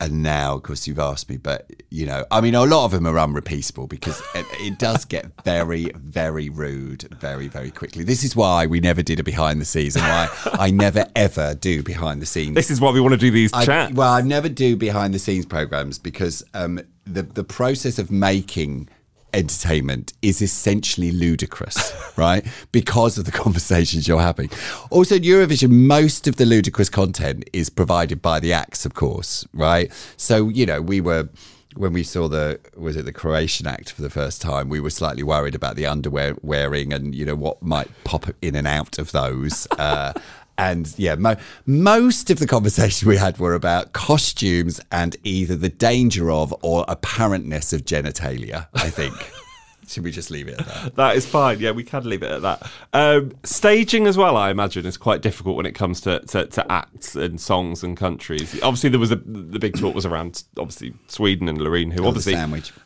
[0.00, 2.90] And now, of course, you've asked me, but you know, I mean, a lot of
[2.90, 8.02] them are unrepeatable because it, it, does get very, very rude very, very quickly.
[8.02, 11.54] This is why we never did a behind the scenes, and why I never ever
[11.54, 12.54] do behind the scenes.
[12.54, 13.94] This is why we want to do these I, chats.
[13.94, 18.88] Well, I never do behind the scenes programs because um, the the process of making
[19.34, 22.46] entertainment is essentially ludicrous, right?
[22.72, 24.50] Because of the conversations you're having.
[24.90, 29.46] Also, in Eurovision, most of the ludicrous content is provided by the acts, of course,
[29.52, 29.92] right?
[30.16, 31.28] So, you know, we were
[31.76, 34.90] when we saw the was it the Croatian act for the first time, we were
[34.90, 38.98] slightly worried about the underwear wearing and you know what might pop in and out
[38.98, 39.66] of those.
[39.72, 40.12] Uh,
[40.58, 41.36] and yeah, mo-
[41.66, 46.84] most of the conversation we had were about costumes and either the danger of or
[46.86, 48.68] apparentness of genitalia.
[48.74, 49.14] I think.
[49.86, 50.94] Should we just leave it at that?
[50.94, 51.60] that is fine.
[51.60, 52.70] Yeah, we can leave it at that.
[52.94, 56.72] Um, staging as well, I imagine, is quite difficult when it comes to, to, to,
[56.72, 58.54] acts and songs and countries.
[58.62, 62.08] Obviously, there was a the big talk was around obviously Sweden and Loreen, who Oh,
[62.08, 62.34] obviously,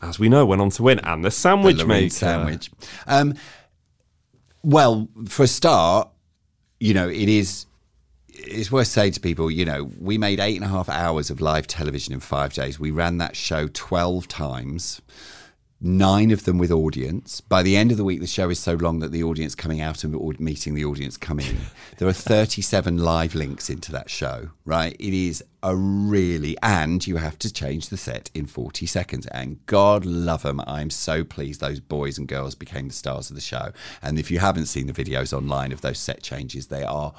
[0.02, 2.11] as we know, went on to win, and the sandwich The maker.
[2.11, 2.68] sandwich.
[3.07, 3.35] Um,
[4.64, 6.09] well, for a start,
[6.81, 7.67] you know, it is.
[8.29, 11.41] It's worth saying to people, you know, we made eight and a half hours of
[11.41, 12.79] live television in five days.
[12.79, 15.03] We ran that show 12 times,
[15.81, 17.41] nine of them with audience.
[17.41, 19.81] By the end of the week, the show is so long that the audience coming
[19.81, 21.59] out and meeting the audience come in.
[21.99, 24.95] There are 37 live links into that show, right?
[25.01, 29.27] It is a really, and you have to change the set in 40 seconds.
[29.27, 30.61] And God love them.
[30.67, 33.73] I'm so pleased those boys and girls became the stars of the show.
[34.01, 37.14] And if you haven't seen the videos online of those set changes, they are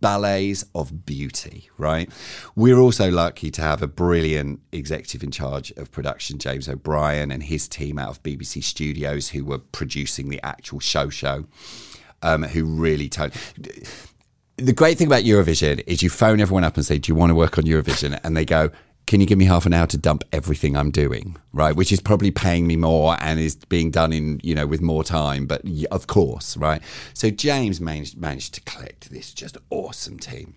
[0.00, 2.10] ballets of beauty, right?
[2.54, 7.42] We're also lucky to have a brilliant executive in charge of production, James O'Brien, and
[7.42, 11.46] his team out of BBC Studios who were producing the actual show show,
[12.22, 13.32] um, who really toned.
[14.56, 17.30] The great thing about Eurovision is you phone everyone up and say, Do you want
[17.30, 18.18] to work on Eurovision?
[18.24, 18.70] And they go,
[19.08, 21.74] can you give me half an hour to dump everything I'm doing, right?
[21.74, 25.02] Which is probably paying me more and is being done in, you know, with more
[25.02, 26.82] time, but of course, right?
[27.14, 30.56] So James managed, managed to collect this just awesome team.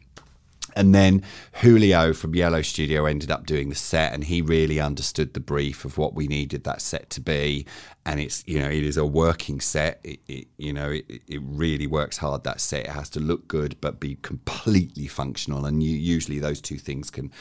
[0.76, 1.24] And then
[1.62, 5.86] Julio from Yellow Studio ended up doing the set, and he really understood the brief
[5.86, 7.66] of what we needed that set to be.
[8.06, 10.00] And it's you know it is a working set.
[10.04, 12.44] It, it you know it, it really works hard.
[12.44, 15.66] That set it has to look good but be completely functional.
[15.66, 17.32] And you, usually those two things can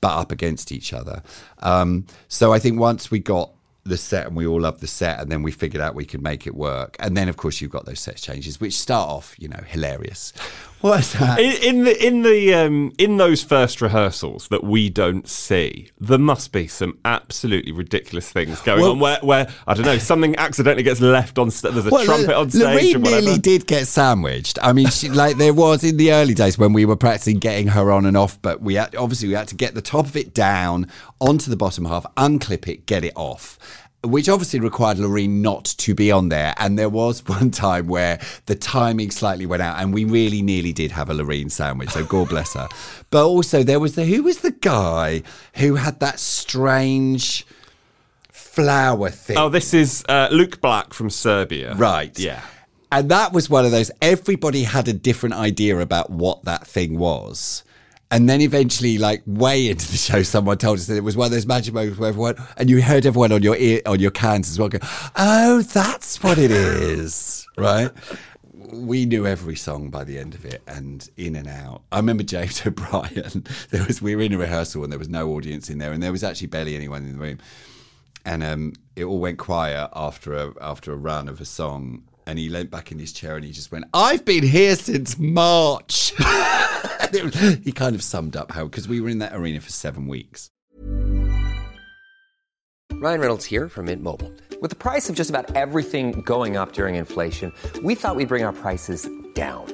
[0.00, 1.22] butt up against each other.
[1.60, 3.50] Um, so I think once we got
[3.84, 6.22] the set and we all loved the set and then we figured out we could
[6.22, 9.34] make it work and then of course you've got those set changes which start off
[9.38, 10.32] you know hilarious
[10.84, 15.26] what's that In, in the in the um, in those first rehearsals that we don't
[15.28, 19.00] see, there must be some absolutely ridiculous things going Well- on.
[19.00, 21.50] Where, where I don't know, something accidentally gets left on.
[21.50, 22.98] St- there's a Well, trumpet L- on stage whatever.
[23.22, 24.58] nearly did get sandwiched.
[24.62, 27.68] I mean, she, like there was in the early days when we were practicing getting
[27.68, 30.16] her on and off, but we had, obviously we had to get the top of
[30.16, 30.86] it down
[31.20, 33.58] onto the bottom half, unclip it, get it off.
[34.04, 36.54] Which obviously required Loreen not to be on there.
[36.58, 40.72] And there was one time where the timing slightly went out, and we really nearly
[40.72, 41.90] did have a Loreen sandwich.
[41.90, 42.68] So God bless her.
[43.10, 45.22] But also, there was the who was the guy
[45.54, 47.46] who had that strange
[48.54, 49.36] flower thing.
[49.38, 51.74] Oh, this is uh, Luke Black from Serbia.
[51.74, 52.18] Right.
[52.18, 52.42] Yeah.
[52.90, 56.98] And that was one of those, everybody had a different idea about what that thing
[56.98, 57.64] was.
[58.14, 61.26] And then eventually, like way into the show, someone told us that it was one
[61.26, 64.12] of those magic moments where everyone, and you heard everyone on your ear, on your
[64.12, 64.78] cans as well go,
[65.16, 67.90] "Oh, that's what it is," right?
[68.52, 71.82] We knew every song by the end of it, and in and out.
[71.90, 73.46] I remember James O'Brien.
[73.70, 76.00] There was we were in a rehearsal and there was no audience in there, and
[76.00, 77.38] there was actually barely anyone in the room,
[78.24, 82.04] and um, it all went quiet after a after a run of a song.
[82.26, 85.18] And he leant back in his chair and he just went, I've been here since
[85.18, 86.12] March.
[87.62, 90.50] He kind of summed up how, because we were in that arena for seven weeks.
[92.92, 94.32] Ryan Reynolds here from Mint Mobile.
[94.60, 97.52] With the price of just about everything going up during inflation,
[97.82, 99.73] we thought we'd bring our prices down.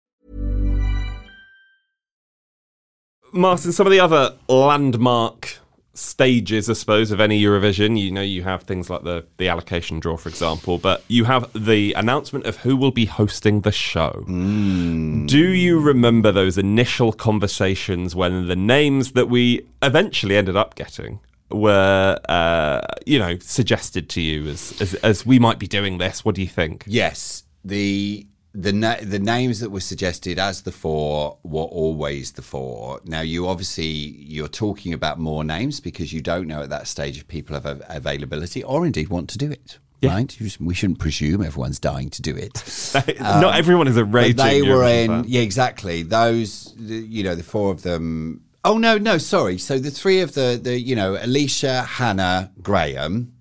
[3.31, 5.57] Martin, some of the other landmark
[5.93, 9.99] stages, I suppose, of any Eurovision, you know, you have things like the, the allocation
[9.99, 14.23] draw, for example, but you have the announcement of who will be hosting the show.
[14.25, 21.19] Do you remember those initial conversations when the names that we eventually ended up getting
[21.49, 26.23] were, uh, you know, suggested to you as, as, as we might be doing this?
[26.23, 26.85] What do you think?
[26.87, 32.41] Yes, the the na- the names that were suggested as the four were always the
[32.41, 32.99] four.
[33.05, 37.17] Now you obviously you're talking about more names because you don't know at that stage
[37.17, 39.79] if people have av- availability or indeed want to do it.
[40.03, 40.35] Right?
[40.39, 42.53] You just- we shouldn't presume everyone's dying to do it.
[43.21, 46.01] Not everyone is a raging they were in, yeah, exactly.
[46.03, 48.41] Those, you know, the four of them.
[48.63, 49.57] Oh no, no, sorry.
[49.59, 53.33] So the three of the, the, you know, Alesha, Hannah, Graham,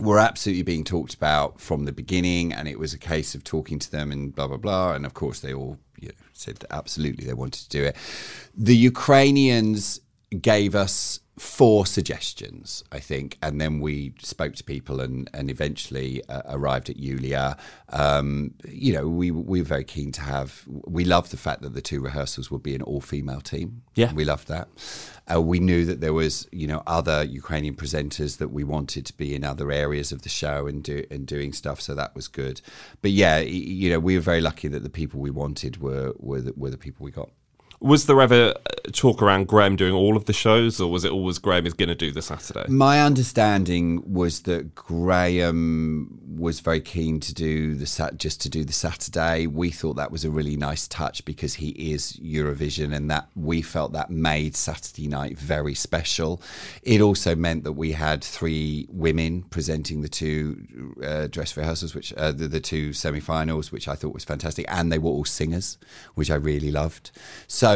[0.00, 3.78] were absolutely being talked about from the beginning, and it was a case of talking
[3.78, 4.92] to them and blah blah blah.
[4.92, 7.96] And of course, they all you know, said absolutely they wanted to do it.
[8.56, 10.00] The Ukrainians
[10.40, 16.22] gave us four suggestions, I think, and then we spoke to people and and eventually
[16.28, 17.56] uh, arrived at Yulia.
[17.88, 20.64] Um, you know, we we were very keen to have.
[20.68, 23.82] We loved the fact that the two rehearsals would be an all female team.
[23.94, 24.12] Yeah.
[24.12, 24.68] we loved that.
[25.32, 29.16] Uh, we knew that there was, you know, other Ukrainian presenters that we wanted to
[29.16, 31.80] be in other areas of the show and do and doing stuff.
[31.80, 32.60] So that was good.
[33.00, 36.42] But yeah, you know, we were very lucky that the people we wanted were were
[36.42, 37.30] the, were the people we got.
[37.82, 41.12] Was there ever uh, talk around Graham doing all of the shows, or was it
[41.12, 42.66] always Graham is going to do the Saturday?
[42.68, 48.64] My understanding was that Graham was very keen to do the sat just to do
[48.64, 49.46] the Saturday.
[49.46, 53.62] We thought that was a really nice touch because he is Eurovision, and that we
[53.62, 56.42] felt that made Saturday night very special.
[56.82, 62.12] It also meant that we had three women presenting the two uh, dress rehearsals, which
[62.12, 65.78] uh, the, the two semi-finals, which I thought was fantastic, and they were all singers,
[66.14, 67.10] which I really loved.
[67.46, 67.69] So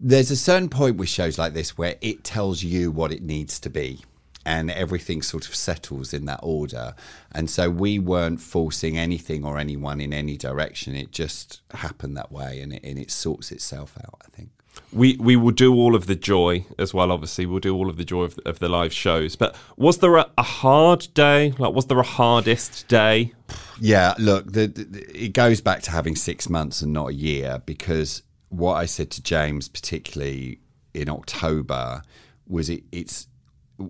[0.00, 3.60] there's a certain point with shows like this where it tells you what it needs
[3.60, 4.00] to be
[4.44, 6.94] and everything sort of settles in that order.
[7.30, 10.94] And so we weren't forcing anything or anyone in any direction.
[10.94, 14.50] It just happened that way and it, and it sorts itself out, I think.
[14.90, 17.12] We we will do all of the joy as well.
[17.12, 19.36] Obviously, we'll do all of the joy of, of the live shows.
[19.36, 21.52] But was there a, a hard day?
[21.58, 23.34] Like, was there a hardest day?
[23.78, 27.62] Yeah, look, the, the, it goes back to having six months and not a year
[27.66, 28.22] because
[28.52, 30.60] what I said to James, particularly
[30.94, 32.02] in October,
[32.46, 33.26] was it, it's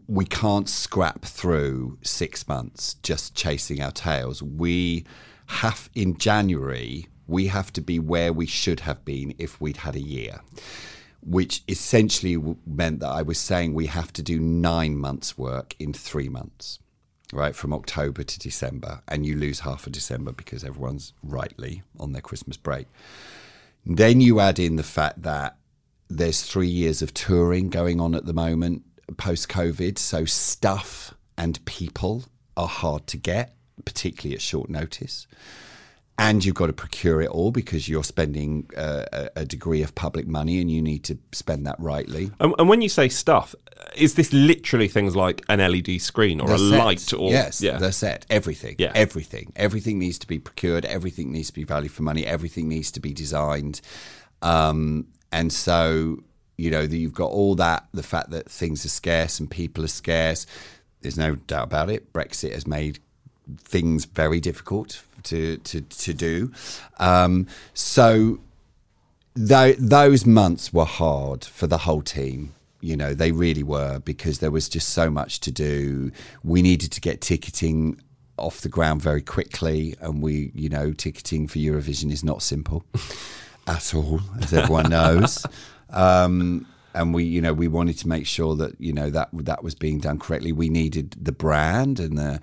[0.07, 4.43] we can't scrap through six months just chasing our tails.
[4.43, 5.05] We
[5.47, 9.97] have in January we have to be where we should have been if we'd had
[9.97, 10.41] a year,
[11.21, 15.93] which essentially meant that I was saying we have to do nine months' work in
[15.93, 16.79] three months
[17.33, 22.13] right, from October to December, and you lose half of December because everyone's rightly on
[22.13, 22.87] their Christmas break.
[23.85, 25.57] Then you add in the fact that
[26.09, 28.85] there's three years of touring going on at the moment
[29.17, 32.25] post COVID, so stuff and people
[32.57, 33.55] are hard to get,
[33.85, 35.27] particularly at short notice.
[36.19, 40.27] And you've got to procure it all because you're spending uh, a, degree of public
[40.27, 42.31] money and you need to spend that rightly.
[42.39, 43.55] And, and when you say stuff,
[43.97, 46.79] is this literally things like an LED screen or The a set.
[46.79, 47.13] light?
[47.15, 47.79] Or yes, yeah.
[47.79, 48.93] the set, everything, Yeah.
[48.95, 50.85] everything, everything needs to be procured.
[50.85, 52.27] Everything needs to be value for money.
[52.27, 53.81] Everything needs to be designed,
[54.43, 56.19] um, and so
[56.59, 57.89] you know that you've got all that.
[57.93, 60.47] The fact that things are scarce and people are scarce.
[61.01, 62.13] There's no doubt about it.
[62.13, 63.01] Brexit has made
[63.59, 66.53] things very difficult to to to do.
[66.99, 68.41] Um, so
[69.35, 72.55] tho- those months were hard for the whole team.
[72.81, 76.11] You know, they really were because there was just so much to do.
[76.43, 78.01] We needed to get ticketing
[78.37, 82.85] off the ground very quickly, and we, you know, ticketing for Eurovision is not simple
[83.67, 85.47] at all, as everyone knows.
[85.91, 89.63] Um, and we, you know, we wanted to make sure that you know that that
[89.63, 90.53] was being done correctly.
[90.53, 92.41] We needed the brand and the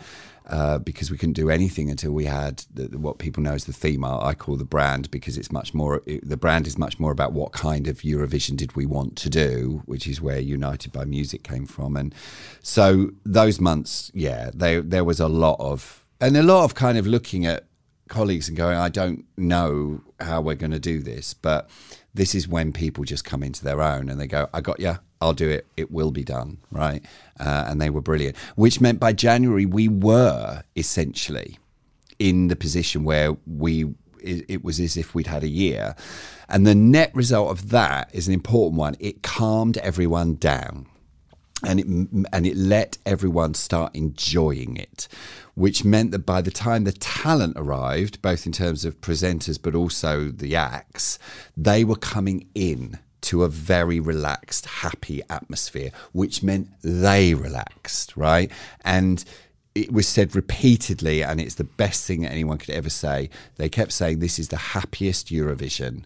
[0.49, 3.73] uh, because we couldn't do anything until we had the, what people know as the
[3.73, 4.23] theme art.
[4.23, 6.01] I call the brand because it's much more.
[6.05, 9.29] It, the brand is much more about what kind of Eurovision did we want to
[9.29, 11.95] do, which is where United by Music came from.
[11.95, 12.13] And
[12.61, 16.97] so those months, yeah, they, there was a lot of and a lot of kind
[16.97, 17.65] of looking at
[18.09, 21.69] colleagues and going, I don't know how we're going to do this, but
[22.13, 24.97] this is when people just come into their own and they go, I got you,
[25.21, 27.03] I'll do it, it will be done, right?
[27.39, 31.57] Uh, and they were brilliant, which meant by January we were essentially
[32.19, 33.85] in the position where we
[34.21, 35.95] it, it was as if we'd had a year.
[36.47, 38.95] And the net result of that is an important one.
[38.99, 40.87] It calmed everyone down
[41.63, 45.07] and it and it let everyone start enjoying it,
[45.55, 49.75] which meant that by the time the talent arrived, both in terms of presenters but
[49.75, 51.19] also the acts,
[51.57, 58.51] they were coming in to a very relaxed, happy atmosphere, which meant they relaxed, right?
[58.83, 59.23] And
[59.75, 63.29] it was said repeatedly, and it's the best thing that anyone could ever say.
[63.57, 66.03] They kept saying, This is the happiest Eurovision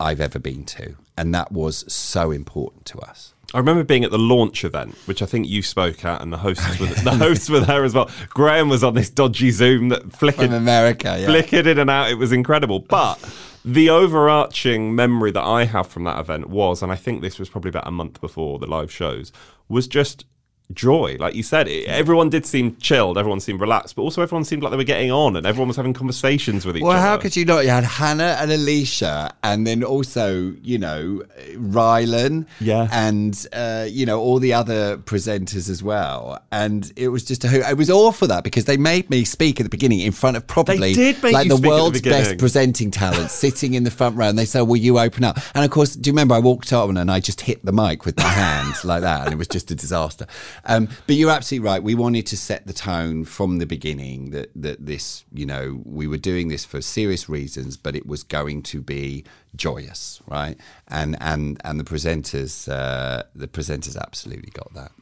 [0.00, 0.96] I've ever been to.
[1.16, 3.34] And that was so important to us.
[3.52, 6.38] I remember being at the launch event, which I think you spoke at, and the
[6.38, 8.10] hosts were the hosts were there as well.
[8.30, 11.26] Graham was on this dodgy Zoom that flickered From America, yeah.
[11.26, 12.10] flickered in and out.
[12.10, 12.80] It was incredible.
[12.80, 13.16] But
[13.64, 17.48] the overarching memory that I have from that event was, and I think this was
[17.48, 19.32] probably about a month before the live shows,
[19.68, 20.26] was just
[20.72, 21.16] joy.
[21.20, 24.62] Like you said, it, everyone did seem chilled, everyone seemed relaxed, but also everyone seemed
[24.62, 27.00] like they were getting on, and everyone was having conversations with each Well, other.
[27.00, 27.64] Well, how could you not?
[27.64, 31.22] You had Hannah and Alesha, and then also, you know,
[31.54, 32.88] Rylan, Yeah.
[32.92, 36.40] and uh, you know all the other presenters as well.
[36.50, 37.64] And it was just a hoot.
[37.68, 40.46] It was for that because they made me speak at the beginning in front of
[40.46, 44.38] probably like the at the world's best presenting talent sitting in the front row, and
[44.38, 46.88] they said, "Will you open up?" And of course, do you remember I walked up
[46.88, 49.70] and I just hit the mic with my hand like that, and it was just
[49.70, 50.26] a disaster.
[50.64, 51.82] Um, but you're absolutely right.
[51.82, 56.06] We wanted to set the tone from the beginning that that this, you know, we
[56.06, 59.24] were doing this for serious reasons, but it was going to be
[59.56, 60.56] joyous, right?
[60.88, 64.92] And and and the presenters, uh, the presenters absolutely got that.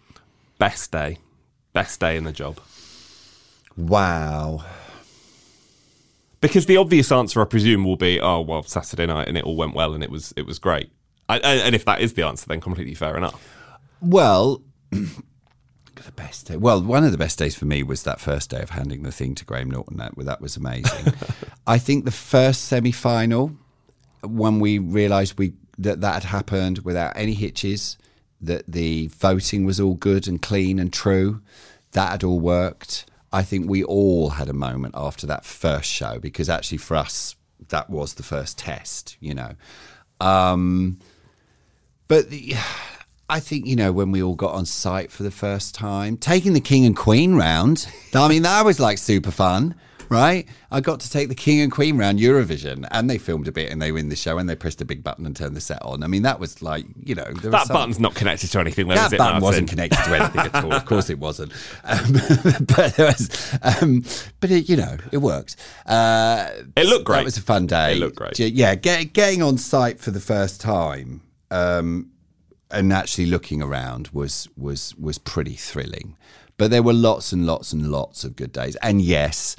[0.58, 1.18] best day,
[1.72, 2.60] best day in the job?
[3.76, 4.64] Wow.
[6.40, 9.56] Because the obvious answer, I presume, will be, "Oh, well, Saturday night, and it all
[9.56, 10.90] went well, and it was it was great."
[11.28, 13.40] I, I, and if that is the answer, then completely fair enough.
[14.00, 14.62] Well,
[16.04, 16.56] the best day.
[16.56, 19.12] Well, one of the best days for me was that first day of handing the
[19.12, 19.96] thing to Graham Norton.
[19.96, 21.12] That that was amazing.
[21.66, 23.52] I think the first semi-final,
[24.22, 27.96] when we realised we that that had happened without any hitches,
[28.40, 31.40] that the voting was all good and clean and true,
[31.92, 33.06] that had all worked.
[33.32, 37.36] I think we all had a moment after that first show because actually for us
[37.68, 39.54] that was the first test, you know.
[40.20, 40.98] Um,
[42.08, 42.54] but the,
[43.28, 46.52] I think you know when we all got on site for the first time, taking
[46.52, 47.86] the king and queen round.
[48.14, 49.74] I mean, that was like super fun,
[50.10, 50.46] right?
[50.70, 53.70] I got to take the king and queen round Eurovision, and they filmed a bit,
[53.70, 55.62] and they were in the show, and they pressed a big button and turned the
[55.62, 56.02] set on.
[56.02, 58.60] I mean, that was like you know there was That some- button's not connected to
[58.60, 59.18] anything, though, that is it?
[59.18, 59.42] button Martin?
[59.44, 60.72] wasn't connected to anything at all.
[60.74, 61.52] Of course, it wasn't.
[61.84, 62.12] Um,
[62.76, 64.04] but there was, um,
[64.40, 65.56] but it, you know, it worked.
[65.86, 67.18] Uh, It looked great.
[67.18, 67.92] That was a fun day.
[67.92, 68.38] It looked great.
[68.38, 72.10] Yeah, get, getting on site for the first time um,
[72.72, 76.16] and actually looking around was was was pretty thrilling.
[76.56, 78.76] But there were lots and lots and lots of good days.
[78.76, 79.56] And yes,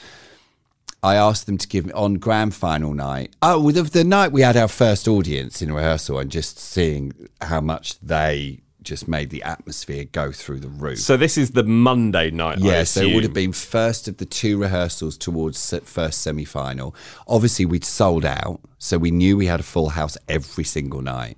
[1.01, 3.36] I asked them to give me on grand final night.
[3.41, 7.61] Oh, the, the night we had our first audience in rehearsal, and just seeing how
[7.61, 10.99] much they just made the atmosphere go through the roof.
[10.99, 12.59] So this is the Monday night.
[12.59, 16.95] Yes, so it would have been first of the two rehearsals towards first semi final.
[17.28, 21.38] Obviously, we'd sold out, so we knew we had a full house every single night.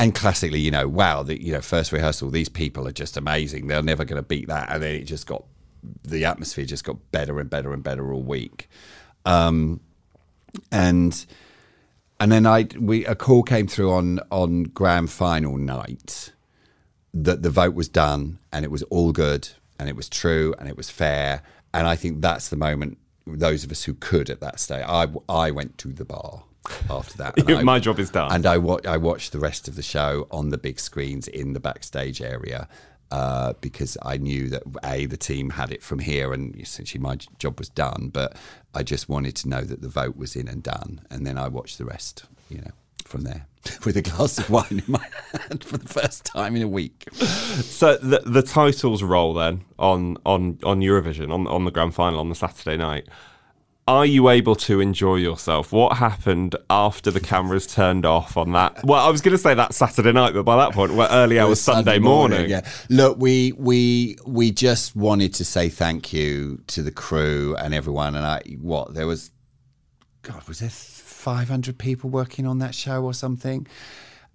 [0.00, 3.66] And classically, you know, wow, the you know first rehearsal, these people are just amazing.
[3.66, 4.70] They're never going to beat that.
[4.70, 5.44] And then it just got
[6.02, 8.68] the atmosphere just got better and better and better all week.
[9.26, 9.80] Um,
[10.72, 11.26] and
[12.18, 16.32] and then I we a call came through on on grand final night
[17.12, 19.48] that the vote was done and it was all good
[19.78, 21.42] and it was true and it was fair
[21.74, 25.08] and I think that's the moment those of us who could at that stage I
[25.28, 26.44] I went to the bar
[26.90, 28.32] after that I- My job is done.
[28.32, 31.52] and I wa- I watched the rest of the show on the big screens in
[31.54, 32.68] the backstage area
[33.10, 37.16] uh, because I knew that a the team had it from here, and essentially my
[37.38, 38.10] job was done.
[38.12, 38.36] But
[38.72, 41.48] I just wanted to know that the vote was in and done, and then I
[41.48, 42.70] watched the rest, you know,
[43.04, 43.46] from there
[43.84, 45.04] with a glass of wine in my
[45.48, 47.08] hand for the first time in a week.
[47.14, 52.20] So the the titles roll then on on on Eurovision on on the grand final
[52.20, 53.08] on the Saturday night.
[53.88, 55.72] Are you able to enjoy yourself?
[55.72, 58.84] What happened after the cameras turned off on that?
[58.84, 61.40] Well, I was going to say that Saturday night, but by that point, we're early
[61.40, 62.48] hours was Sunday, morning.
[62.48, 62.68] Yeah.
[62.88, 68.14] Look, we we we just wanted to say thank you to the crew and everyone.
[68.14, 69.32] And I, what there was,
[70.22, 73.66] God, was there five hundred people working on that show or something?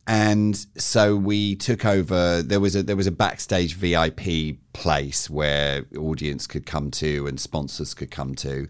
[0.07, 2.43] And so we took over.
[2.43, 7.39] There was a there was a backstage VIP place where audience could come to and
[7.39, 8.67] sponsors could come to,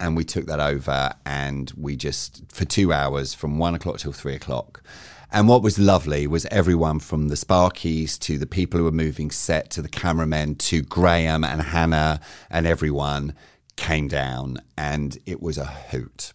[0.00, 1.12] and we took that over.
[1.24, 4.82] And we just for two hours from one o'clock till three o'clock.
[5.30, 9.30] And what was lovely was everyone from the Sparkies to the people who were moving
[9.30, 12.20] set to the cameramen to Graham and Hannah
[12.50, 13.34] and everyone
[13.78, 16.32] came down, and it was a hoot.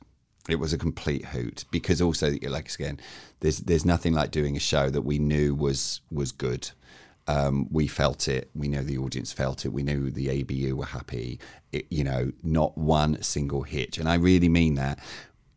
[0.50, 3.00] It was a complete hoot because also, like again,
[3.42, 6.72] there's there's nothing like doing a show that we knew was was good.
[7.28, 8.50] Um, we felt it.
[8.54, 9.70] We know the audience felt it.
[9.70, 11.40] We knew the EBU were happy.
[11.72, 15.00] It, you know, not one single hitch, and I really mean that.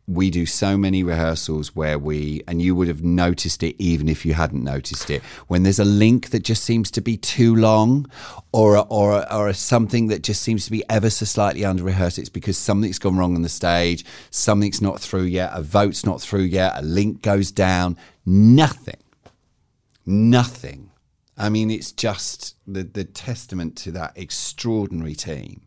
[0.09, 4.25] We do so many rehearsals where we, and you would have noticed it even if
[4.25, 8.09] you hadn't noticed it, when there's a link that just seems to be too long,
[8.53, 12.21] or or or something that just seems to be ever so slightly under rehearsed.
[12.21, 16.21] It's because something's gone wrong on the stage, something's not through yet, a vote's not
[16.21, 17.97] through yet, a link goes down.
[18.25, 19.03] Nothing,
[20.07, 20.86] nothing.
[21.39, 25.63] I mean, it's just the the testament to that extraordinary team.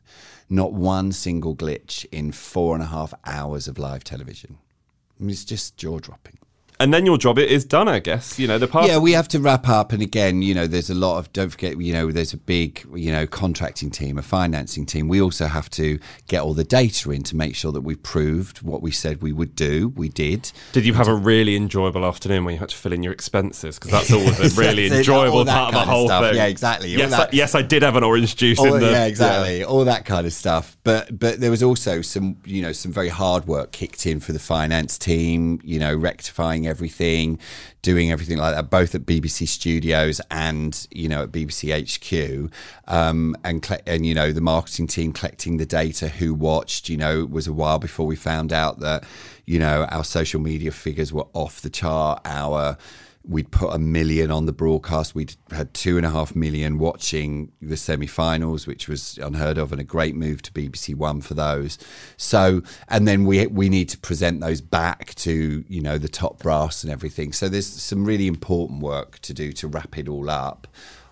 [0.49, 4.57] Not one single glitch in four and a half hours of live television.
[5.19, 6.38] It's just jaw dropping.
[6.81, 8.39] And then your job is done, I guess.
[8.39, 8.87] You know, the part.
[8.87, 9.91] Yeah, we have to wrap up.
[9.91, 12.85] And again, you know, there's a lot of, don't forget, you know, there's a big,
[12.95, 15.09] you know, contracting team, a financing team.
[15.09, 15.99] We also have to
[16.29, 19.33] get all the data in to make sure that we've proved what we said we
[19.33, 19.89] would do.
[19.89, 20.53] We did.
[20.71, 23.77] Did you have a really enjoyable afternoon when you had to fill in your expenses?
[23.77, 26.35] Because that's always a really enjoyable part of the kind of whole thing.
[26.35, 26.89] Yeah, exactly.
[26.91, 28.91] Yes, that- I, yes, I did have an orange juice All- in the.
[28.91, 29.65] yeah, exactly.
[29.65, 30.77] All that kind of stuff.
[30.89, 34.31] But but there was also some you know some very hard work kicked in for
[34.33, 35.61] the finance team.
[35.63, 37.37] You know, rectifying everything,
[37.83, 42.51] doing everything like that, both at BBC Studios and you know at BBC HQ,
[42.87, 46.89] um, and and you know the marketing team collecting the data, who watched.
[46.89, 49.03] You know, it was a while before we found out that
[49.45, 52.19] you know our social media figures were off the chart.
[52.25, 52.79] Our
[53.29, 55.13] We'd put a million on the broadcast.
[55.13, 59.79] We'd had two and a half million watching the semi-finals, which was unheard of, and
[59.79, 61.77] a great move to BBC One for those.
[62.17, 66.39] So, and then we we need to present those back to you know the top
[66.39, 67.31] brass and everything.
[67.31, 70.67] So there's some really important work to do to wrap it all up.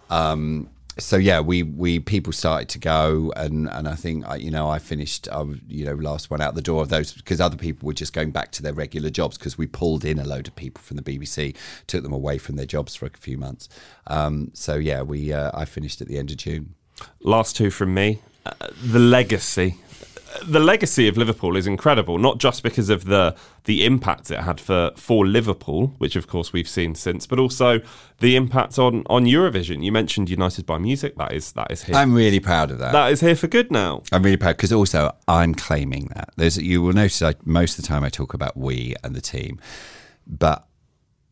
[0.10, 4.52] Um, so yeah, we we people started to go, and and I think I, you
[4.52, 7.58] know I finished I you know last one out the door of those because other
[7.58, 10.48] people were just going back to their regular jobs because we pulled in a load
[10.48, 11.56] of people from the BBC,
[11.88, 13.70] took them away from their jobs for a few months.
[14.08, 16.76] Um, so yeah, we uh, I finished at the end of June.
[17.22, 18.22] Last two from me.
[18.46, 19.76] Uh, the legacy.
[20.46, 23.36] The legacy of Liverpool is incredible, not just because of the
[23.66, 27.82] the impact it had for for Liverpool, which of course we've seen since, but also
[28.20, 29.84] the impact on on Eurovision.
[29.84, 31.16] You mentioned United by Music.
[31.16, 31.96] That is that is here.
[31.96, 32.92] I'm really proud of that.
[32.92, 34.04] that is here for good now.
[34.12, 36.30] I'm really proud because also I'm claiming that.
[36.36, 39.22] There's you will notice I, most of the time I talk about we and the
[39.22, 39.60] team,
[40.28, 40.67] but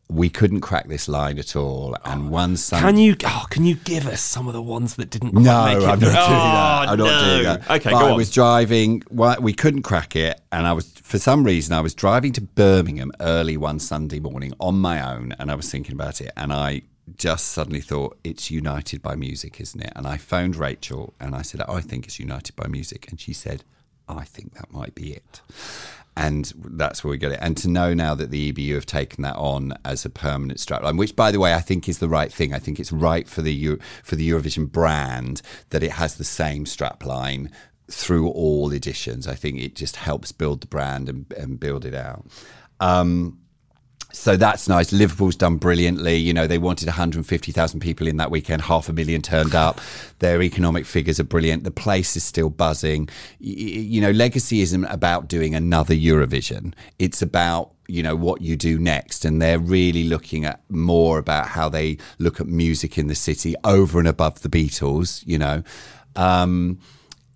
[0.08, 1.96] we couldn't crack this line at all.
[2.06, 5.10] And one Sunday, Can you oh, can you give us some of the ones that
[5.10, 5.78] didn't quite No, make?
[5.78, 6.10] I'm not through?
[6.10, 6.30] doing that.
[6.30, 7.30] Oh, I'm not no.
[7.34, 7.72] doing that.
[7.72, 8.18] Okay, But go I on.
[8.18, 9.04] was driving.
[9.10, 13.12] We couldn't crack it, and I was for some reason I was driving to Birmingham
[13.20, 16.84] early one Sunday morning on my own, and I was thinking about it, and I
[17.18, 19.94] just suddenly thought it's United by Music, isn't it?
[19.96, 23.34] And I phoned Rachel, and I said, "I think it's United by Music," and she
[23.34, 23.64] said,
[24.08, 25.42] "I think that might be it."
[26.18, 27.40] And that's where we got it.
[27.42, 30.98] And to know now that the EBU have taken that on as a permanent strapline,
[30.98, 32.54] which, by the way, I think is the right thing.
[32.54, 35.42] I think it's right for the Eu- for the Eurovision brand
[35.72, 37.52] that it has the same strapline
[37.92, 39.28] through all editions.
[39.28, 42.26] I think it just helps build the brand and, and build it out.
[42.80, 43.40] Um,
[44.16, 44.94] so that's nice.
[44.94, 46.16] Liverpool's done brilliantly.
[46.16, 48.62] You know, they wanted 150,000 people in that weekend.
[48.62, 49.82] Half a million turned up.
[50.20, 51.66] Their economic figures are brilliant.
[51.66, 53.10] The place is still buzzing.
[53.42, 56.74] Y- you know, legacy isn't about doing another Eurovision.
[56.98, 61.50] It's about you know what you do next and they're really looking at more about
[61.50, 65.62] how they look at music in the city over and above the beatles you know
[66.16, 66.80] um,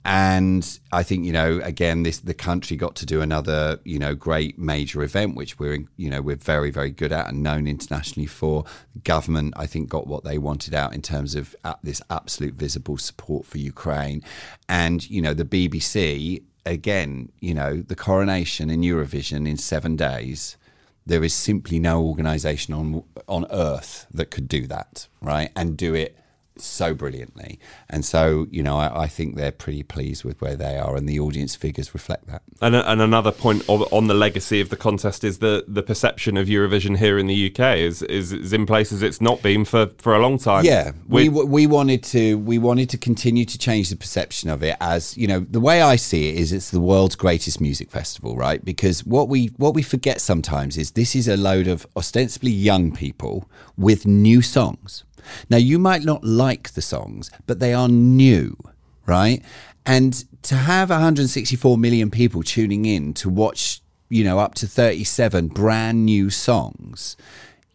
[0.06, 4.16] and I think you know again this the country got to do another you know
[4.16, 8.28] great major event which we're you know we're very very good at and known internationally
[8.28, 8.66] for.
[9.04, 12.98] Government I think got what they wanted out in terms of uh, this absolute visible
[12.98, 14.24] support for Ukraine.
[14.68, 20.58] And you know the BBC again you know the coronation in Eurovision in 7 days
[21.06, 25.94] there is simply no organization on on earth that could do that right and do
[25.94, 26.18] it
[26.66, 27.60] so brilliantly.
[27.90, 31.08] And so, you know, I, I, think they're pretty pleased with where they are, and
[31.08, 32.42] the audience figures reflect that.
[32.62, 35.84] And, uh, and another point of, on the legacy of the contest is the, the
[35.84, 39.66] perception of Eurovision here in the UK is, is, is in places it's not been
[39.66, 40.66] for, for a long time.
[40.66, 44.64] Yeah, we, we, we wanted to we wanted to continue to change the perception of
[44.64, 47.92] it as you know the way I see it is it's the world's greatest music
[47.92, 48.64] festival, right?
[48.64, 52.92] Because what we what we forget sometimes is this is a load of ostensibly young
[52.92, 55.04] people with new songs
[55.50, 58.58] now, you might not like the songs, but they are new,
[59.06, 59.44] right?
[59.86, 65.48] And to have 164 million people tuning in to watch, you know, up to 37
[65.50, 67.18] brand new songs,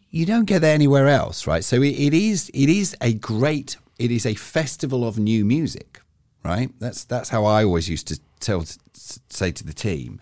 [0.09, 1.63] you don't get that anywhere else, right?
[1.63, 6.01] So it, it is it is a great it is a festival of new music,
[6.43, 6.69] right?
[6.79, 10.19] That's that's how I always used to tell say to the team.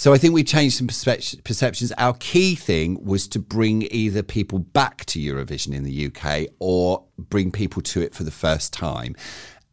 [0.00, 1.92] So I think we changed some perceptions.
[1.98, 7.04] Our key thing was to bring either people back to Eurovision in the UK or
[7.18, 9.14] bring people to it for the first time.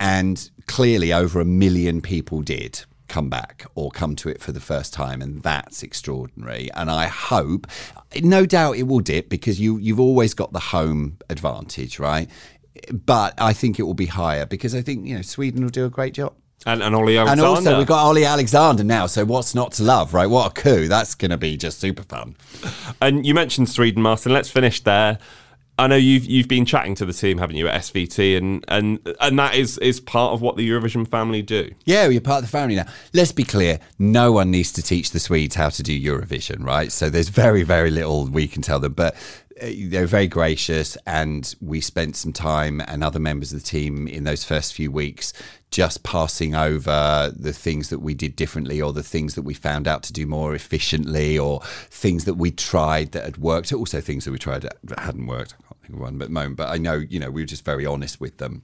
[0.02, 4.60] And clearly, over a million people did come back or come to it for the
[4.60, 7.66] first time and that's extraordinary and i hope
[8.22, 12.30] no doubt it will dip because you you've always got the home advantage right
[12.92, 15.86] but i think it will be higher because i think you know sweden will do
[15.86, 16.34] a great job
[16.66, 17.44] and, and Ollie Alexander.
[17.44, 19.06] And also, we've got Ollie Alexander now.
[19.06, 20.28] So, what's not to love, right?
[20.28, 20.88] What a coup.
[20.88, 22.36] That's going to be just super fun.
[23.02, 24.34] And you mentioned Sweden, Martin.
[24.34, 25.20] Let's finish there.
[25.80, 29.00] I know you've you've been chatting to the team, haven't you, at SVT, and and
[29.20, 31.70] and that is is part of what the Eurovision family do.
[31.86, 32.88] Yeah, you're part of the family now.
[33.14, 36.92] Let's be clear: no one needs to teach the Swedes how to do Eurovision, right?
[36.92, 39.16] So there's very very little we can tell them, but
[39.62, 44.24] they're very gracious, and we spent some time and other members of the team in
[44.24, 45.34] those first few weeks
[45.70, 49.88] just passing over the things that we did differently or the things that we found
[49.88, 53.74] out to do more efficiently or things that we tried that had worked.
[53.74, 55.56] Also things that we tried that hadn't worked.
[55.60, 57.48] I can't think of one at the moment but i know you know we were
[57.48, 58.64] just very honest with them.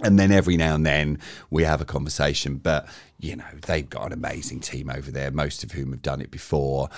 [0.00, 1.20] And then every now and then
[1.50, 2.88] we have a conversation but
[3.20, 6.30] you know they've got an amazing team over there most of whom have done it
[6.30, 6.88] before.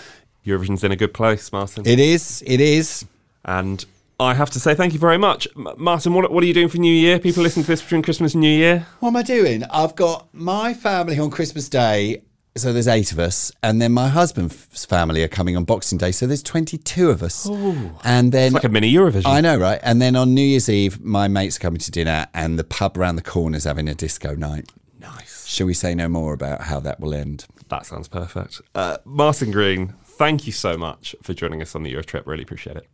[0.47, 1.87] Eurovision's in a good place martin.
[1.87, 3.05] It is it is
[3.47, 3.85] and
[4.21, 5.49] I have to say thank you very much.
[5.57, 7.19] M- Martin, what, what are you doing for New Year?
[7.19, 8.87] People listening to this between Christmas and New Year?
[9.01, 9.65] What am I doing?
[9.65, 12.23] I've got my family on Christmas Day.
[12.57, 16.11] So there's eight of us, and then my husband's family are coming on Boxing Day.
[16.11, 19.27] So there's 22 of us, Ooh, and then it's like a mini Eurovision.
[19.27, 19.79] I know, right?
[19.83, 22.97] And then on New Year's Eve, my mates are coming to dinner, and the pub
[22.97, 24.73] around the corner is having a disco night.
[24.99, 25.47] Nice.
[25.47, 27.45] Shall we say no more about how that will end?
[27.69, 28.63] That sounds perfect.
[28.75, 32.27] Uh, Martin Green, thank you so much for joining us on the Eurotrip.
[32.27, 32.87] Really appreciate it.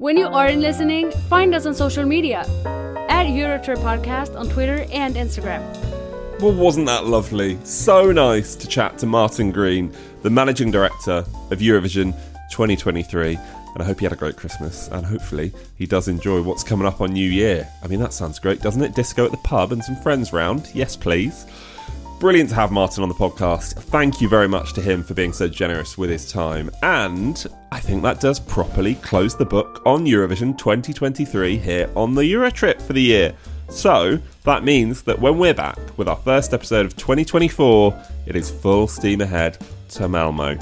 [0.00, 2.38] When you aren't listening, find us on social media
[3.10, 5.60] at Eurotrip Podcast on Twitter and Instagram.
[6.40, 7.58] Well, wasn't that lovely?
[7.64, 11.18] So nice to chat to Martin Green, the managing director
[11.50, 12.12] of Eurovision
[12.50, 13.36] 2023.
[13.36, 16.86] And I hope he had a great Christmas, and hopefully he does enjoy what's coming
[16.86, 17.68] up on New Year.
[17.84, 18.94] I mean, that sounds great, doesn't it?
[18.94, 20.70] Disco at the pub and some friends round.
[20.72, 21.44] Yes, please.
[22.20, 23.72] Brilliant to have Martin on the podcast.
[23.84, 26.70] Thank you very much to him for being so generous with his time.
[26.82, 32.20] And I think that does properly close the book on Eurovision 2023 here on the
[32.20, 33.34] Eurotrip for the year.
[33.70, 38.50] So that means that when we're back with our first episode of 2024, it is
[38.50, 39.56] full steam ahead
[39.92, 40.58] to Malmo.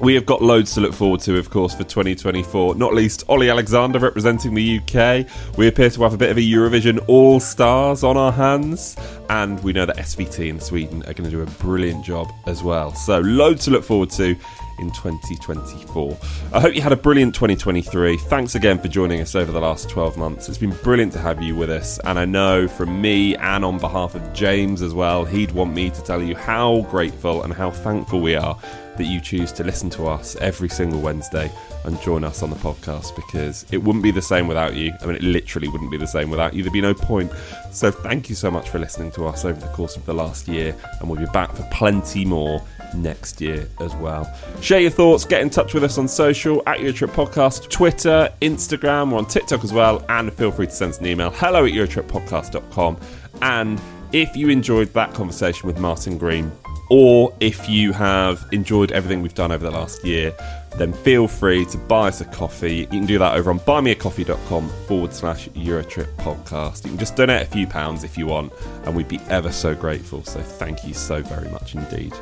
[0.00, 3.50] We have got loads to look forward to, of course, for 2024, not least Ollie
[3.50, 5.26] Alexander representing the UK.
[5.58, 8.96] We appear to have a bit of a Eurovision All Stars on our hands,
[9.28, 12.62] and we know that SVT in Sweden are going to do a brilliant job as
[12.62, 12.94] well.
[12.94, 14.34] So, loads to look forward to
[14.78, 16.18] in 2024.
[16.54, 18.16] I hope you had a brilliant 2023.
[18.16, 20.48] Thanks again for joining us over the last 12 months.
[20.48, 23.78] It's been brilliant to have you with us, and I know from me and on
[23.78, 27.70] behalf of James as well, he'd want me to tell you how grateful and how
[27.70, 28.58] thankful we are
[28.96, 31.50] that you choose to listen to us every single Wednesday
[31.84, 34.92] and join us on the podcast because it wouldn't be the same without you.
[35.00, 36.62] I mean, it literally wouldn't be the same without you.
[36.62, 37.32] There'd be no point.
[37.72, 40.48] So, thank you so much for listening to us over the course of the last
[40.48, 42.62] year, and we'll be back for plenty more
[42.94, 44.32] next year as well.
[44.60, 49.12] Share your thoughts, get in touch with us on social at Eurotrip Podcast, Twitter, Instagram,
[49.12, 51.72] we're on TikTok as well, and feel free to send us an email hello at
[51.72, 52.98] EurotripPodcast.com.
[53.42, 53.80] And
[54.12, 56.50] if you enjoyed that conversation with Martin Green,
[56.90, 60.34] or if you have enjoyed everything we've done over the last year,
[60.76, 62.78] then feel free to buy us a coffee.
[62.78, 66.84] You can do that over on buymeacoffee.com forward slash Eurotrip podcast.
[66.84, 68.52] You can just donate a few pounds if you want,
[68.84, 70.24] and we'd be ever so grateful.
[70.24, 72.12] So thank you so very much indeed.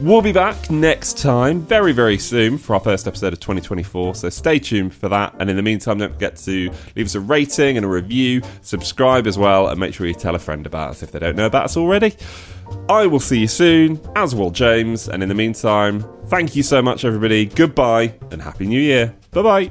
[0.00, 4.14] We'll be back next time, very, very soon, for our first episode of 2024.
[4.14, 5.34] So stay tuned for that.
[5.40, 9.26] And in the meantime, don't forget to leave us a rating and a review, subscribe
[9.26, 11.46] as well, and make sure you tell a friend about us if they don't know
[11.46, 12.14] about us already.
[12.88, 15.08] I will see you soon, as will James.
[15.08, 17.46] And in the meantime, thank you so much, everybody.
[17.46, 19.14] Goodbye and Happy New Year.
[19.32, 19.70] Bye bye.